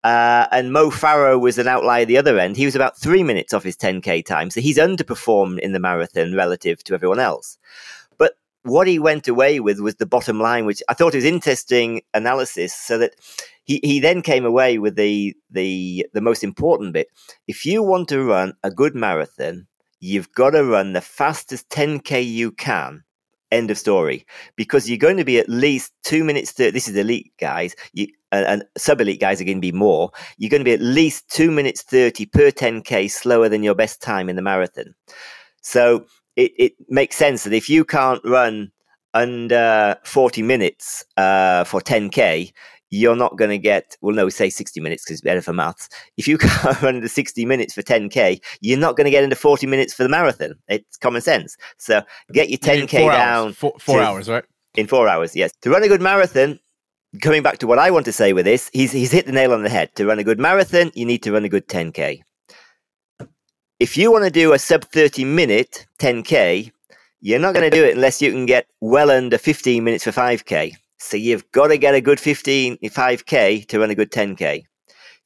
Uh, 0.04 0.47
and 0.52 0.71
Mo 0.71 0.89
Farah 0.89 1.39
was 1.39 1.58
an 1.58 1.67
outlier 1.67 2.04
at 2.04 2.08
the 2.08 2.17
other 2.17 2.39
end. 2.39 2.56
He 2.56 2.65
was 2.65 2.75
about 2.75 2.97
three 2.97 3.23
minutes 3.23 3.54
off 3.54 3.63
his 3.63 3.75
10k 3.75 4.25
time, 4.25 4.49
so 4.49 4.62
he's 4.62 4.78
underperformed 4.78 5.60
in 5.60 5.73
the 5.73 5.80
marathon 5.80 6.34
relative 6.34 6.84
to 6.86 6.93
everyone 6.93 7.19
else. 7.19 7.58
But 8.17 8.34
what 8.63 8.88
he 8.88 8.97
went 8.97 9.28
away 9.28 9.60
with 9.60 9.80
was 9.80 9.95
the 9.95 10.06
bottom 10.06 10.39
line, 10.39 10.65
which 10.65 10.82
I 10.88 10.93
thought 10.93 11.15
was 11.15 11.25
interesting 11.25 12.02
analysis. 12.13 12.73
So 12.73 12.97
that 12.99 13.15
he, 13.65 13.82
he 13.84 13.99
then 13.99 14.21
came 14.21 14.45
away 14.45 14.78
with 14.78 14.95
the 14.95 15.36
the 15.49 16.08
the 16.13 16.21
most 16.21 16.43
important 16.45 16.93
bit. 16.93 17.08
If 17.47 17.65
you 17.65 17.84
want 17.84 18.08
to 18.10 18.23
run 18.23 18.54
a 18.63 18.71
good 18.71 18.95
marathon, 18.95 19.67
you've 19.99 20.32
got 20.32 20.52
to 20.52 20.63
run 20.63 20.93
the 20.93 21.02
fastest 21.02 21.69
10k 21.69 22.25
you 22.25 22.54
can 22.54 23.04
End 23.51 23.71
of 23.71 23.77
story. 23.77 24.25
Because 24.55 24.89
you're 24.89 24.97
going 24.97 25.17
to 25.17 25.25
be 25.25 25.39
at 25.39 25.49
least 25.49 25.93
two 26.03 26.23
minutes. 26.23 26.51
30, 26.51 26.71
this 26.71 26.88
is 26.88 26.95
elite 26.95 27.31
guys. 27.39 27.75
You, 27.93 28.07
and, 28.31 28.45
and 28.45 28.63
sub 28.77 29.01
elite 29.01 29.19
guys 29.19 29.41
are 29.41 29.45
going 29.45 29.57
to 29.57 29.62
be 29.62 29.71
more. 29.71 30.12
You're 30.38 30.49
going 30.49 30.62
to 30.62 30.65
be 30.65 30.73
at 30.73 30.81
least 30.81 31.29
two 31.29 31.51
minutes 31.51 31.81
30 31.81 32.25
per 32.27 32.51
10K 32.51 33.09
slower 33.09 33.49
than 33.49 33.63
your 33.63 33.75
best 33.75 34.01
time 34.01 34.29
in 34.29 34.35
the 34.35 34.41
marathon. 34.41 34.93
So 35.62 36.05
it, 36.35 36.51
it 36.57 36.73
makes 36.88 37.15
sense 37.15 37.43
that 37.43 37.53
if 37.53 37.69
you 37.69 37.83
can't 37.83 38.21
run 38.23 38.71
under 39.13 39.97
40 40.03 40.43
minutes 40.43 41.03
uh, 41.17 41.63
for 41.63 41.81
10K, 41.81 42.51
you're 42.91 43.15
not 43.15 43.38
going 43.38 43.49
to 43.49 43.58
get, 43.58 43.97
well, 44.02 44.15
no, 44.15 44.30
say 44.30 44.49
60 44.49 44.80
minutes 44.80 45.04
because 45.04 45.15
it's 45.15 45.21
better 45.21 45.41
for 45.41 45.54
maths. 45.54 45.89
If 46.17 46.28
you 46.28 46.38
can't 46.39 46.82
run 46.82 47.02
the 47.02 47.10
60 47.10 47.45
minutes 47.45 47.73
for 47.73 47.82
10K, 47.82 48.41
you're 48.62 48.80
not 48.80 48.95
going 48.95 49.06
to 49.06 49.12
get 49.12 49.23
into 49.23 49.36
40 49.36 49.67
minutes 49.67 49.93
for 49.93 50.04
the 50.04 50.10
marathon. 50.10 50.56
It's 50.67 50.97
common 50.97 51.21
sense. 51.21 51.56
So 51.78 52.02
get 52.32 52.49
your 52.49 52.60
10K 52.60 53.02
four 53.02 53.12
down. 53.12 53.45
Hours. 53.47 53.56
Four, 53.56 53.73
four 53.80 53.97
to, 53.97 54.04
hours, 54.04 54.30
right? 54.30 54.43
In 54.75 54.88
four 54.88 55.08
hours, 55.08 55.36
yes. 55.36 55.52
To 55.62 55.69
run 55.69 55.84
a 55.84 55.88
good 55.88 56.02
marathon, 56.02 56.60
coming 57.21 57.43
back 57.43 57.58
to 57.60 57.67
what 57.67 57.80
I 57.80 57.91
want 57.91 58.06
to 58.06 58.12
say 58.12 58.34
with 58.34 58.45
this, 58.45 58.69
he's, 58.73 58.91
he's 58.91 59.12
hit 59.12 59.25
the 59.25 59.32
nail 59.32 59.54
on 59.54 59.63
the 59.63 59.69
head. 59.69 59.93
To 59.95 60.06
run 60.06 60.19
a 60.19 60.23
good 60.23 60.39
marathon, 60.39 60.91
you 60.95 61.06
need 61.06 61.23
to 61.23 61.32
run 61.32 61.45
a 61.45 61.49
good 61.49 61.67
10K. 61.67 62.21
If 63.80 63.95
you 63.97 64.12
want 64.12 64.25
to 64.25 64.32
do 64.32 64.54
a 64.54 64.60
sub 64.60 64.84
30 64.86 65.23
minute 65.23 65.86
10K, 65.99 66.71
you're 67.21 67.39
not 67.39 67.54
going 67.54 67.69
to 67.69 67.75
do 67.75 67.84
it 67.84 67.95
unless 67.95 68.21
you 68.21 68.32
can 68.32 68.45
get 68.45 68.67
well 68.82 69.10
under 69.10 69.38
15 69.38 69.84
minutes 69.84 70.04
for 70.04 70.12
5K. 70.12 70.75
So 70.99 71.17
you've 71.17 71.49
got 71.51 71.67
to 71.67 71.77
get 71.77 71.95
a 71.95 72.01
good 72.01 72.19
15, 72.19 72.77
5K 72.77 73.67
to 73.67 73.79
run 73.79 73.89
a 73.89 73.95
good 73.95 74.12
10K. 74.12 74.63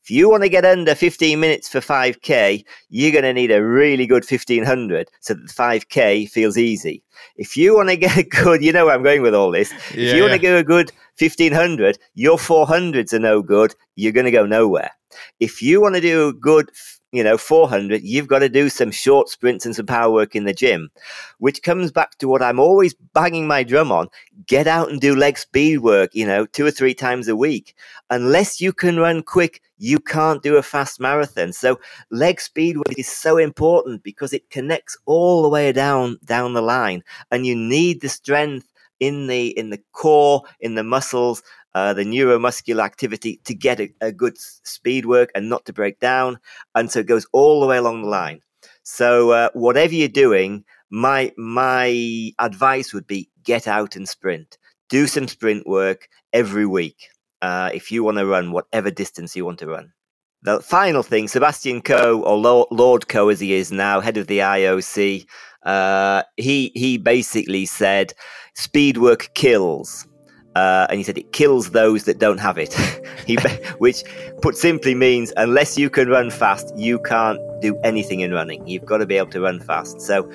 If 0.03 0.11
you 0.11 0.29
want 0.29 0.43
to 0.43 0.49
get 0.49 0.65
under 0.65 0.95
15 0.95 1.39
minutes 1.39 1.69
for 1.69 1.79
5K, 1.79 2.65
you're 2.89 3.13
going 3.13 3.23
to 3.23 3.33
need 3.33 3.51
a 3.51 3.63
really 3.63 4.05
good 4.05 4.25
1500 4.29 5.09
so 5.21 5.33
that 5.33 5.47
the 5.47 5.53
5K 5.53 6.29
feels 6.29 6.57
easy. 6.57 7.01
If 7.37 7.55
you 7.55 7.75
want 7.75 7.87
to 7.89 7.95
get 7.97 8.17
a 8.17 8.23
good, 8.23 8.61
you 8.61 8.73
know 8.73 8.85
where 8.85 8.95
I'm 8.95 9.03
going 9.03 9.21
with 9.21 9.33
all 9.33 9.49
this. 9.49 9.71
Yeah, 9.95 10.09
if 10.09 10.15
you 10.15 10.21
want 10.21 10.33
to 10.33 10.39
go 10.39 10.57
a 10.57 10.63
good 10.63 10.91
1500, 11.19 11.97
your 12.15 12.37
400s 12.37 13.13
are 13.13 13.19
no 13.19 13.41
good. 13.41 13.73
You're 13.95 14.11
going 14.11 14.25
to 14.25 14.31
go 14.31 14.45
nowhere. 14.45 14.91
If 15.39 15.61
you 15.61 15.81
want 15.81 15.95
to 15.95 16.01
do 16.01 16.27
a 16.27 16.33
good 16.33 16.69
you 17.13 17.23
know, 17.23 17.37
400, 17.37 18.01
you've 18.01 18.27
got 18.27 18.39
to 18.39 18.49
do 18.49 18.69
some 18.69 18.89
short 18.89 19.29
sprints 19.29 19.67
and 19.67 19.75
some 19.75 19.85
power 19.85 20.11
work 20.11 20.35
in 20.35 20.45
the 20.45 20.53
gym, 20.53 20.89
which 21.37 21.61
comes 21.61 21.91
back 21.91 22.17
to 22.17 22.27
what 22.27 22.41
I'm 22.41 22.59
always 22.59 22.95
banging 23.13 23.45
my 23.45 23.61
drum 23.61 23.91
on. 23.91 24.07
Get 24.47 24.65
out 24.65 24.89
and 24.89 24.99
do 24.99 25.15
leg 25.15 25.37
speed 25.37 25.77
work, 25.77 26.09
you 26.15 26.25
know, 26.25 26.47
two 26.47 26.65
or 26.65 26.71
three 26.71 26.95
times 26.95 27.27
a 27.27 27.35
week. 27.35 27.75
Unless 28.09 28.59
you 28.59 28.73
can 28.73 28.97
run 28.97 29.21
quick, 29.21 29.61
you 29.77 29.99
can't 29.99 30.41
do 30.41 30.57
a 30.57 30.63
fast 30.63 30.99
marathon. 30.99 31.53
So 31.53 31.79
leg 32.09 32.41
speed 32.41 32.77
work 32.77 32.97
is 32.97 33.07
so 33.07 33.37
important 33.37 34.01
because 34.01 34.33
it 34.33 34.49
connects 34.49 34.97
all 35.05 35.43
the 35.43 35.49
way 35.49 35.71
down, 35.71 36.17
down 36.25 36.53
the 36.53 36.63
line 36.63 37.03
and 37.29 37.45
you 37.45 37.55
need 37.55 38.01
the 38.01 38.09
strength 38.09 38.73
in 38.99 39.27
the, 39.27 39.47
in 39.49 39.69
the 39.69 39.81
core, 39.91 40.41
in 40.61 40.73
the 40.73 40.83
muscles, 40.83 41.43
uh, 41.75 41.93
the 41.93 42.03
neuromuscular 42.03 42.83
activity 42.83 43.39
to 43.45 43.55
get 43.55 43.79
a, 43.79 43.89
a, 44.01 44.11
good 44.11 44.37
speed 44.37 45.05
work 45.05 45.31
and 45.33 45.49
not 45.49 45.65
to 45.65 45.73
break 45.73 45.99
down. 45.99 46.37
And 46.75 46.91
so 46.91 46.99
it 46.99 47.07
goes 47.07 47.25
all 47.33 47.61
the 47.61 47.67
way 47.67 47.77
along 47.77 48.03
the 48.03 48.09
line. 48.09 48.41
So 48.83 49.31
uh, 49.31 49.49
whatever 49.53 49.93
you're 49.93 50.07
doing, 50.07 50.63
my 50.89 51.33
my 51.37 52.31
advice 52.39 52.93
would 52.93 53.07
be 53.07 53.29
get 53.43 53.67
out 53.67 53.95
and 53.95 54.07
sprint. 54.07 54.57
Do 54.89 55.07
some 55.07 55.27
sprint 55.27 55.65
work 55.67 56.07
every 56.33 56.65
week 56.65 57.09
uh, 57.41 57.71
if 57.73 57.91
you 57.91 58.03
want 58.03 58.17
to 58.17 58.25
run 58.25 58.51
whatever 58.51 58.91
distance 58.91 59.35
you 59.35 59.45
want 59.45 59.59
to 59.59 59.67
run. 59.67 59.91
The 60.43 60.59
final 60.61 61.03
thing, 61.03 61.27
Sebastian 61.29 61.81
Coe, 61.81 62.21
or 62.21 62.65
Lord 62.69 63.07
Coe 63.07 63.29
as 63.29 63.39
he 63.39 63.53
is 63.53 63.71
now, 63.71 64.01
head 64.01 64.17
of 64.17 64.27
the 64.27 64.39
IOC, 64.39 65.25
uh, 65.63 66.23
he 66.35 66.71
he 66.75 66.97
basically 66.97 67.65
said, 67.65 68.13
"Speed 68.53 68.97
work 68.97 69.29
kills." 69.35 70.05
Uh, 70.55 70.85
and 70.89 70.97
he 70.97 71.03
said 71.03 71.17
it 71.17 71.31
kills 71.33 71.71
those 71.71 72.03
that 72.03 72.19
don't 72.19 72.39
have 72.39 72.57
it. 72.57 72.73
he, 73.27 73.35
which, 73.77 74.03
put 74.41 74.55
simply, 74.55 74.95
means 74.95 75.33
unless 75.37 75.77
you 75.77 75.89
can 75.89 76.07
run 76.09 76.29
fast, 76.29 76.75
you 76.77 76.99
can't 76.99 77.39
do 77.61 77.75
anything 77.83 78.19
in 78.19 78.31
running. 78.31 78.65
You've 78.67 78.85
got 78.85 78.97
to 78.97 79.05
be 79.05 79.17
able 79.17 79.31
to 79.31 79.41
run 79.41 79.59
fast. 79.59 80.01
So, 80.01 80.31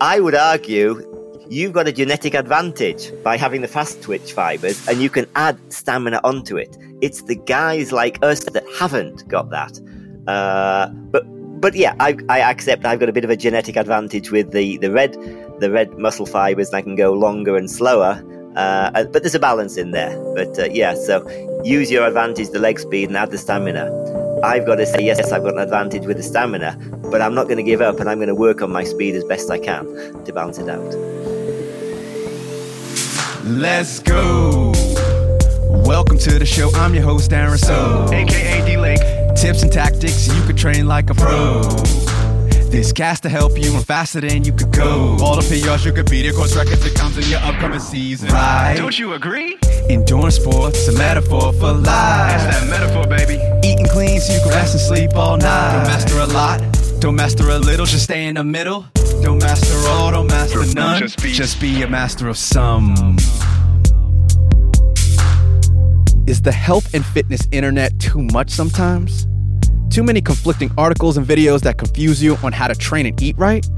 I 0.00 0.20
would 0.20 0.34
argue 0.34 1.06
you've 1.50 1.72
got 1.72 1.88
a 1.88 1.92
genetic 1.92 2.34
advantage 2.34 3.12
by 3.24 3.36
having 3.36 3.60
the 3.60 3.68
fast 3.68 4.00
twitch 4.00 4.32
fibers, 4.32 4.86
and 4.88 5.02
you 5.02 5.10
can 5.10 5.26
add 5.34 5.58
stamina 5.72 6.20
onto 6.24 6.56
it. 6.56 6.76
It's 7.00 7.22
the 7.22 7.34
guys 7.34 7.92
like 7.92 8.18
us 8.22 8.44
that 8.44 8.64
haven't 8.78 9.26
got 9.28 9.50
that. 9.50 9.78
Uh, 10.26 10.88
but 11.10 11.24
but 11.60 11.74
yeah, 11.74 11.94
I, 12.00 12.16
I 12.28 12.40
accept 12.40 12.86
I've 12.86 13.00
got 13.00 13.10
a 13.10 13.12
bit 13.12 13.24
of 13.24 13.30
a 13.30 13.36
genetic 13.36 13.76
advantage 13.76 14.30
with 14.30 14.52
the, 14.52 14.78
the 14.78 14.90
red 14.90 15.12
the 15.60 15.70
red 15.70 15.98
muscle 15.98 16.24
fibers, 16.24 16.68
and 16.68 16.76
I 16.76 16.82
can 16.82 16.94
go 16.94 17.12
longer 17.12 17.56
and 17.56 17.70
slower. 17.70 18.24
Uh, 18.56 18.90
uh, 18.94 19.04
but 19.04 19.22
there's 19.22 19.34
a 19.34 19.38
balance 19.38 19.76
in 19.76 19.92
there. 19.92 20.18
But 20.34 20.58
uh, 20.58 20.64
yeah, 20.64 20.94
so 20.94 21.28
use 21.64 21.90
your 21.90 22.06
advantage, 22.06 22.50
the 22.50 22.58
leg 22.58 22.78
speed, 22.78 23.08
and 23.08 23.16
add 23.16 23.30
the 23.30 23.38
stamina. 23.38 23.90
I've 24.42 24.66
got 24.66 24.76
to 24.76 24.86
say, 24.86 25.04
yes, 25.04 25.32
I've 25.32 25.42
got 25.42 25.52
an 25.54 25.60
advantage 25.60 26.06
with 26.06 26.16
the 26.16 26.22
stamina, 26.22 26.76
but 27.10 27.20
I'm 27.20 27.34
not 27.34 27.44
going 27.44 27.58
to 27.58 27.62
give 27.62 27.80
up 27.80 28.00
and 28.00 28.08
I'm 28.08 28.18
going 28.18 28.28
to 28.28 28.34
work 28.34 28.62
on 28.62 28.70
my 28.72 28.84
speed 28.84 29.14
as 29.14 29.24
best 29.24 29.50
I 29.50 29.58
can 29.58 29.84
to 30.24 30.32
balance 30.32 30.58
it 30.58 30.68
out. 30.68 30.94
Let's 33.44 34.00
go. 34.00 34.72
Welcome 35.84 36.18
to 36.18 36.38
the 36.38 36.46
show. 36.46 36.70
I'm 36.74 36.94
your 36.94 37.04
host, 37.04 37.32
Aaron 37.32 37.58
So, 37.58 38.06
aka 38.12 38.64
D 38.64 38.76
Lake. 38.76 39.00
Tips 39.36 39.62
and 39.62 39.72
tactics 39.72 40.28
you 40.28 40.42
could 40.42 40.56
train 40.56 40.86
like 40.86 41.10
a 41.10 41.14
pro. 41.14 41.62
This 42.70 42.92
cast 42.92 43.24
to 43.24 43.28
help 43.28 43.58
you 43.58 43.72
run 43.72 43.82
faster 43.82 44.20
than 44.20 44.44
you 44.44 44.52
could 44.52 44.70
go. 44.70 45.16
All 45.20 45.34
the 45.34 45.42
PRs 45.42 45.84
you 45.84 45.92
could 45.92 46.08
beat 46.08 46.24
it, 46.24 46.36
course 46.36 46.54
records 46.54 46.84
that 46.84 46.94
comes 46.94 47.18
in 47.18 47.24
your 47.28 47.40
upcoming 47.40 47.80
season. 47.80 48.28
Right? 48.28 48.76
Don't 48.76 48.96
you 48.96 49.14
agree? 49.14 49.58
Endurance 49.88 50.36
sports, 50.36 50.86
a 50.86 50.92
metaphor 50.96 51.52
for 51.54 51.72
life. 51.72 51.84
That's 51.84 52.60
that 52.60 52.70
metaphor, 52.70 53.08
baby. 53.08 53.42
Eating 53.66 53.88
clean 53.88 54.20
so 54.20 54.32
you 54.32 54.40
can 54.42 54.50
rest 54.50 54.74
and 54.74 54.80
sleep 54.80 55.16
all 55.16 55.36
night. 55.36 55.72
Don't 55.72 55.88
master 55.88 56.18
a 56.20 56.26
lot, 56.26 56.60
don't 57.00 57.16
master 57.16 57.50
a 57.50 57.58
little, 57.58 57.86
just 57.86 58.04
stay 58.04 58.26
in 58.26 58.36
the 58.36 58.44
middle. 58.44 58.86
Don't 59.20 59.40
master 59.40 59.76
all, 59.88 60.12
don't 60.12 60.28
master 60.28 60.64
none. 60.72 61.00
Just 61.00 61.20
be, 61.20 61.32
just 61.32 61.60
be 61.60 61.82
a 61.82 61.88
master 61.88 62.28
of 62.28 62.38
some. 62.38 63.16
Is 66.28 66.40
the 66.42 66.52
health 66.52 66.94
and 66.94 67.04
fitness 67.04 67.48
internet 67.50 67.98
too 67.98 68.22
much 68.22 68.50
sometimes? 68.50 69.26
Too 69.90 70.04
many 70.04 70.20
conflicting 70.20 70.70
articles 70.78 71.16
and 71.16 71.26
videos 71.26 71.62
that 71.62 71.76
confuse 71.76 72.22
you 72.22 72.36
on 72.44 72.52
how 72.52 72.68
to 72.68 72.76
train 72.76 73.06
and 73.06 73.20
eat 73.20 73.36
right? 73.36 73.68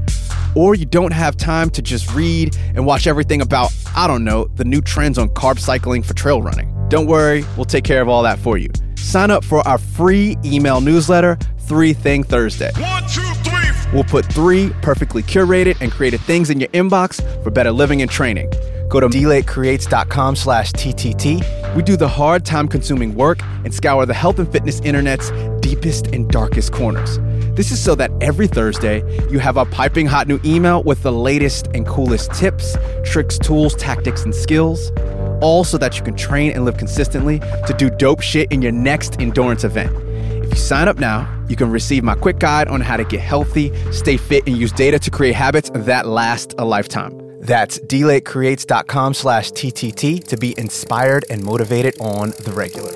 Or 0.55 0.75
you 0.75 0.85
don't 0.85 1.11
have 1.11 1.35
time 1.35 1.71
to 1.71 1.81
just 1.81 2.13
read 2.13 2.55
and 2.75 2.85
watch 2.85 3.07
everything 3.07 3.41
about, 3.41 3.73
I 3.95 4.05
don't 4.05 4.23
know, 4.23 4.45
the 4.53 4.63
new 4.63 4.79
trends 4.79 5.17
on 5.17 5.29
carb 5.29 5.57
cycling 5.57 6.03
for 6.03 6.13
trail 6.13 6.39
running. 6.39 6.71
Don't 6.89 7.07
worry, 7.07 7.43
we'll 7.55 7.65
take 7.65 7.83
care 7.83 7.99
of 7.99 8.09
all 8.09 8.21
that 8.21 8.37
for 8.37 8.59
you. 8.59 8.69
Sign 8.95 9.31
up 9.31 9.43
for 9.43 9.67
our 9.67 9.79
free 9.79 10.37
email 10.45 10.81
newsletter, 10.81 11.35
Three 11.61 11.93
Thing 11.93 12.23
Thursday. 12.23 12.69
One, 12.77 13.01
two, 13.07 13.21
three. 13.43 13.69
We'll 13.91 14.03
put 14.03 14.25
three 14.25 14.69
perfectly 14.83 15.23
curated 15.23 15.81
and 15.81 15.91
created 15.91 16.21
things 16.21 16.51
in 16.51 16.59
your 16.59 16.69
inbox 16.69 17.23
for 17.43 17.49
better 17.49 17.71
living 17.71 18.03
and 18.03 18.11
training. 18.11 18.51
Go 18.87 18.99
to 18.99 19.07
dlakecreates.com 19.07 20.35
slash 20.35 20.73
TTT 20.73 21.62
We 21.75 21.81
do 21.81 21.97
the 21.97 22.07
hard, 22.07 22.45
time 22.45 22.67
consuming 22.67 23.15
work 23.15 23.41
and 23.65 23.73
scour 23.73 24.05
the 24.05 24.13
health 24.13 24.37
and 24.37 24.51
fitness 24.51 24.79
internet's 24.81 25.31
deepest 25.59 26.07
and 26.07 26.29
darkest 26.29 26.71
corners. 26.71 27.17
This 27.55 27.71
is 27.71 27.83
so 27.83 27.95
that 27.95 28.11
every 28.21 28.47
Thursday 28.47 29.01
you 29.31 29.39
have 29.39 29.57
a 29.57 29.65
piping 29.65 30.05
hot 30.05 30.27
new 30.27 30.39
email 30.45 30.83
with 30.83 31.01
the 31.01 31.11
latest 31.11 31.67
and 31.73 31.87
coolest 31.87 32.31
tips, 32.33 32.77
tricks, 33.03 33.39
tools, 33.39 33.73
tactics, 33.75 34.23
and 34.23 34.35
skills, 34.35 34.91
all 35.41 35.63
so 35.63 35.79
that 35.79 35.97
you 35.97 36.03
can 36.03 36.15
train 36.15 36.51
and 36.51 36.63
live 36.63 36.77
consistently 36.77 37.39
to 37.39 37.73
do 37.75 37.89
dope 37.89 38.21
shit 38.21 38.51
in 38.51 38.61
your 38.61 38.71
next 38.71 39.19
endurance 39.19 39.63
event. 39.63 39.95
If 40.43 40.51
you 40.51 40.57
sign 40.57 40.87
up 40.87 40.99
now, 40.99 41.27
you 41.49 41.55
can 41.55 41.71
receive 41.71 42.03
my 42.03 42.13
quick 42.13 42.37
guide 42.37 42.67
on 42.67 42.81
how 42.81 42.97
to 42.97 43.03
get 43.03 43.19
healthy, 43.19 43.71
stay 43.91 44.17
fit, 44.17 44.45
and 44.45 44.55
use 44.55 44.71
data 44.71 44.99
to 44.99 45.09
create 45.09 45.33
habits 45.33 45.71
that 45.73 46.05
last 46.05 46.53
a 46.59 46.65
lifetime. 46.65 47.22
That's 47.43 47.77
dlakecreates.com 47.79 49.13
slash 49.13 49.51
TTT 49.51 50.25
to 50.27 50.37
be 50.37 50.55
inspired 50.57 51.25
and 51.29 51.43
motivated 51.43 51.99
on 51.99 52.29
the 52.39 52.53
regular. 52.53 52.91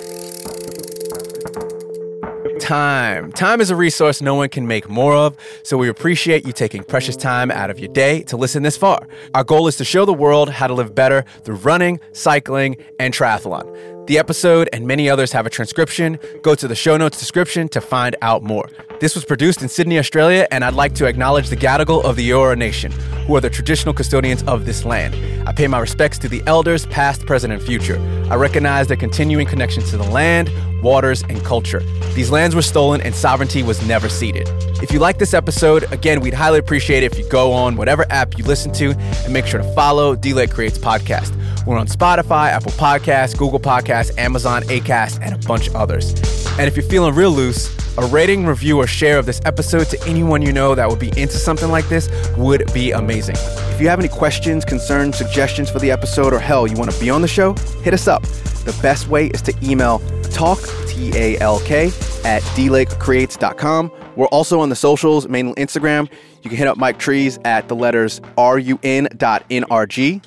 Time. 2.60 3.32
Time 3.34 3.62
is 3.62 3.70
a 3.70 3.76
resource 3.76 4.22
no 4.22 4.36
one 4.36 4.50
can 4.50 4.66
make 4.66 4.90
more 4.90 5.14
of, 5.14 5.38
so 5.64 5.78
we 5.78 5.90
appreciate 5.90 6.46
you 6.46 6.54
taking 6.54 6.84
precious 6.84 7.16
time 7.16 7.52
out 7.52 7.70
of 7.70 7.80
your 7.80 7.92
day 7.92 8.24
to 8.24 8.38
listen 8.38 8.64
this 8.64 8.78
far. 8.78 9.08
Our 9.34 9.44
goal 9.44 9.68
is 9.68 9.76
to 9.78 9.86
show 9.86 10.06
the 10.06 10.14
world 10.14 10.50
how 10.50 10.68
to 10.68 10.74
live 10.74 10.96
better 10.96 11.24
through 11.44 11.58
running, 11.58 12.00
cycling, 12.14 12.78
and 13.00 13.14
triathlon. 13.14 13.97
The 14.08 14.18
episode 14.18 14.70
and 14.72 14.88
many 14.88 15.10
others 15.10 15.34
have 15.34 15.46
a 15.46 15.50
transcription. 15.50 16.18
Go 16.42 16.56
to 16.56 16.66
the 16.66 16.76
show 16.76 16.96
notes 16.96 17.20
description 17.20 17.68
to 17.70 17.82
find 17.82 18.16
out 18.22 18.42
more. 18.42 18.70
This 19.02 19.16
was 19.16 19.26
produced 19.26 19.62
in 19.62 19.68
Sydney, 19.68 20.00
Australia, 20.00 20.48
and 20.50 20.64
I'd 20.64 20.76
like 20.76 20.96
to 20.96 21.06
acknowledge 21.08 21.50
the 21.50 21.58
Gadigal 21.58 22.06
of 22.06 22.16
the 22.16 22.30
Eora 22.30 22.58
Nation, 22.58 22.94
who 23.28 23.36
are 23.36 23.42
the 23.42 23.50
traditional 23.50 23.94
custodians 23.94 24.44
of 24.44 24.66
this 24.66 24.86
land. 24.86 25.14
I 25.46 25.52
pay 25.52 25.68
my 25.68 25.80
respects 25.80 26.18
to 26.20 26.30
the 26.30 26.42
elders, 26.48 26.86
past, 26.86 27.26
present, 27.26 27.52
and 27.52 27.62
future. 27.62 28.00
I 28.32 28.36
recognize 28.36 28.88
their 28.88 28.96
continuing 28.96 29.46
connection 29.46 29.84
to 29.84 29.98
the 29.98 30.10
land, 30.10 30.50
waters, 30.88 31.22
and 31.24 31.44
culture. 31.44 31.82
These 32.16 32.32
lands 32.32 32.56
were 32.56 32.62
stolen 32.62 33.02
and 33.02 33.14
sovereignty 33.14 33.62
was 33.62 33.86
never 33.86 34.10
ceded. 34.10 34.48
If 34.82 34.92
you 34.92 35.00
like 35.00 35.20
this 35.20 35.34
episode, 35.34 35.92
again, 35.92 36.22
we'd 36.22 36.34
highly 36.34 36.60
appreciate 36.60 37.04
it 37.04 37.12
if 37.12 37.20
you 37.20 37.30
go 37.30 37.52
on 37.52 37.76
whatever 37.76 38.06
app 38.10 38.38
you 38.38 38.46
listen 38.46 38.72
to 38.74 38.92
and 39.24 39.34
make 39.34 39.46
sure 39.46 39.62
to 39.62 39.74
follow 39.74 40.16
D-Lake 40.16 40.52
Creates 40.52 40.78
Podcast. 40.78 41.36
We're 41.66 41.78
on 41.78 41.88
Spotify, 41.88 42.50
Apple 42.50 42.72
Podcasts, 42.72 43.38
Google 43.38 43.60
Podcasts, 43.60 44.18
Amazon, 44.18 44.64
Acast, 44.64 45.20
and 45.22 45.36
a 45.36 45.48
bunch 45.48 45.68
of 45.68 45.76
others. 45.76 46.14
And 46.58 46.62
if 46.62 46.78
you're 46.78 46.86
feeling 46.90 47.14
real 47.14 47.32
loose, 47.32 47.76
a 47.98 48.06
rating, 48.06 48.46
review, 48.46 48.78
or 48.78 48.88
share 48.88 49.18
of 49.18 49.26
this 49.26 49.42
episode 49.44 49.88
to 49.90 50.08
anyone 50.08 50.42
you 50.42 50.54
know 50.54 50.76
that 50.76 50.88
would 50.88 51.00
be 51.00 51.10
into 51.20 51.38
something 51.38 51.70
like 51.70 51.90
this 51.90 52.10
would 52.38 52.72
be 52.74 52.92
amazing. 52.92 53.36
If 53.74 53.82
you 53.82 53.90
have 53.90 54.00
any 54.00 54.08
questions, 54.08 54.64
concerns, 54.64 55.18
suggestions 55.18 55.70
for 55.70 55.80
the 55.80 55.92
episode, 55.92 56.34
or 56.34 56.40
hell, 56.40 56.68
you 56.68 56.78
want 56.78 56.92
to 56.92 57.00
be 57.00 57.10
on 57.10 57.22
the 57.22 57.28
show, 57.28 57.54
hit 57.84 57.94
us 57.94 58.08
up. 58.08 58.22
The 58.24 58.78
best 58.82 59.08
way 59.08 59.28
is 59.28 59.42
to 59.44 59.54
email 59.64 60.00
talk, 60.38 60.60
T 60.88 61.12
A 61.16 61.40
L 61.40 61.60
K, 61.62 61.88
at 62.24 62.42
dlakecreates.com. 62.56 63.92
We're 64.16 64.28
also 64.28 64.60
on 64.60 64.70
the 64.70 64.76
socials, 64.76 65.28
mainly 65.28 65.54
Instagram. 65.56 66.10
You 66.44 66.50
can 66.50 66.58
hit 66.58 66.68
up 66.68 66.78
Mike 66.78 67.00
Trees 67.00 67.40
at 67.46 67.68
the 67.68 67.76
letters 67.76 68.22
run.nrg, 68.38 70.22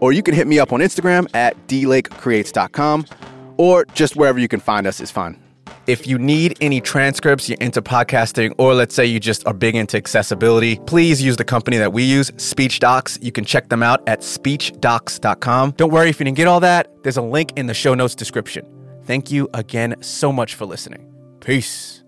or 0.00 0.12
you 0.12 0.22
can 0.22 0.34
hit 0.34 0.46
me 0.46 0.58
up 0.58 0.72
on 0.72 0.80
Instagram 0.80 1.28
at 1.34 1.56
dlakecreates.com, 1.68 3.06
or 3.56 3.84
just 3.86 4.16
wherever 4.16 4.38
you 4.38 4.48
can 4.48 4.60
find 4.60 4.86
us 4.86 5.00
is 5.00 5.10
fine. 5.10 5.38
If 5.86 6.06
you 6.06 6.18
need 6.18 6.56
any 6.60 6.82
transcripts, 6.82 7.48
you're 7.48 7.58
into 7.60 7.80
podcasting, 7.80 8.54
or 8.58 8.74
let's 8.74 8.94
say 8.94 9.06
you 9.06 9.18
just 9.18 9.46
are 9.46 9.54
big 9.54 9.74
into 9.74 9.96
accessibility, 9.96 10.76
please 10.80 11.22
use 11.22 11.36
the 11.38 11.44
company 11.44 11.78
that 11.78 11.94
we 11.94 12.02
use, 12.02 12.30
SpeechDocs. 12.32 13.22
You 13.22 13.32
can 13.32 13.44
check 13.44 13.70
them 13.70 13.82
out 13.82 14.06
at 14.06 14.20
speechdocs.com. 14.20 15.72
Don't 15.72 15.92
worry 15.92 16.10
if 16.10 16.20
you 16.20 16.24
didn't 16.24 16.36
get 16.36 16.46
all 16.46 16.60
that, 16.60 16.90
there's 17.02 17.16
a 17.16 17.22
link 17.22 17.52
in 17.56 17.66
the 17.66 17.74
show 17.74 17.94
notes 17.94 18.14
description. 18.14 18.77
Thank 19.08 19.30
you 19.30 19.48
again 19.54 19.96
so 20.02 20.30
much 20.30 20.54
for 20.54 20.66
listening. 20.66 21.10
Peace. 21.40 22.04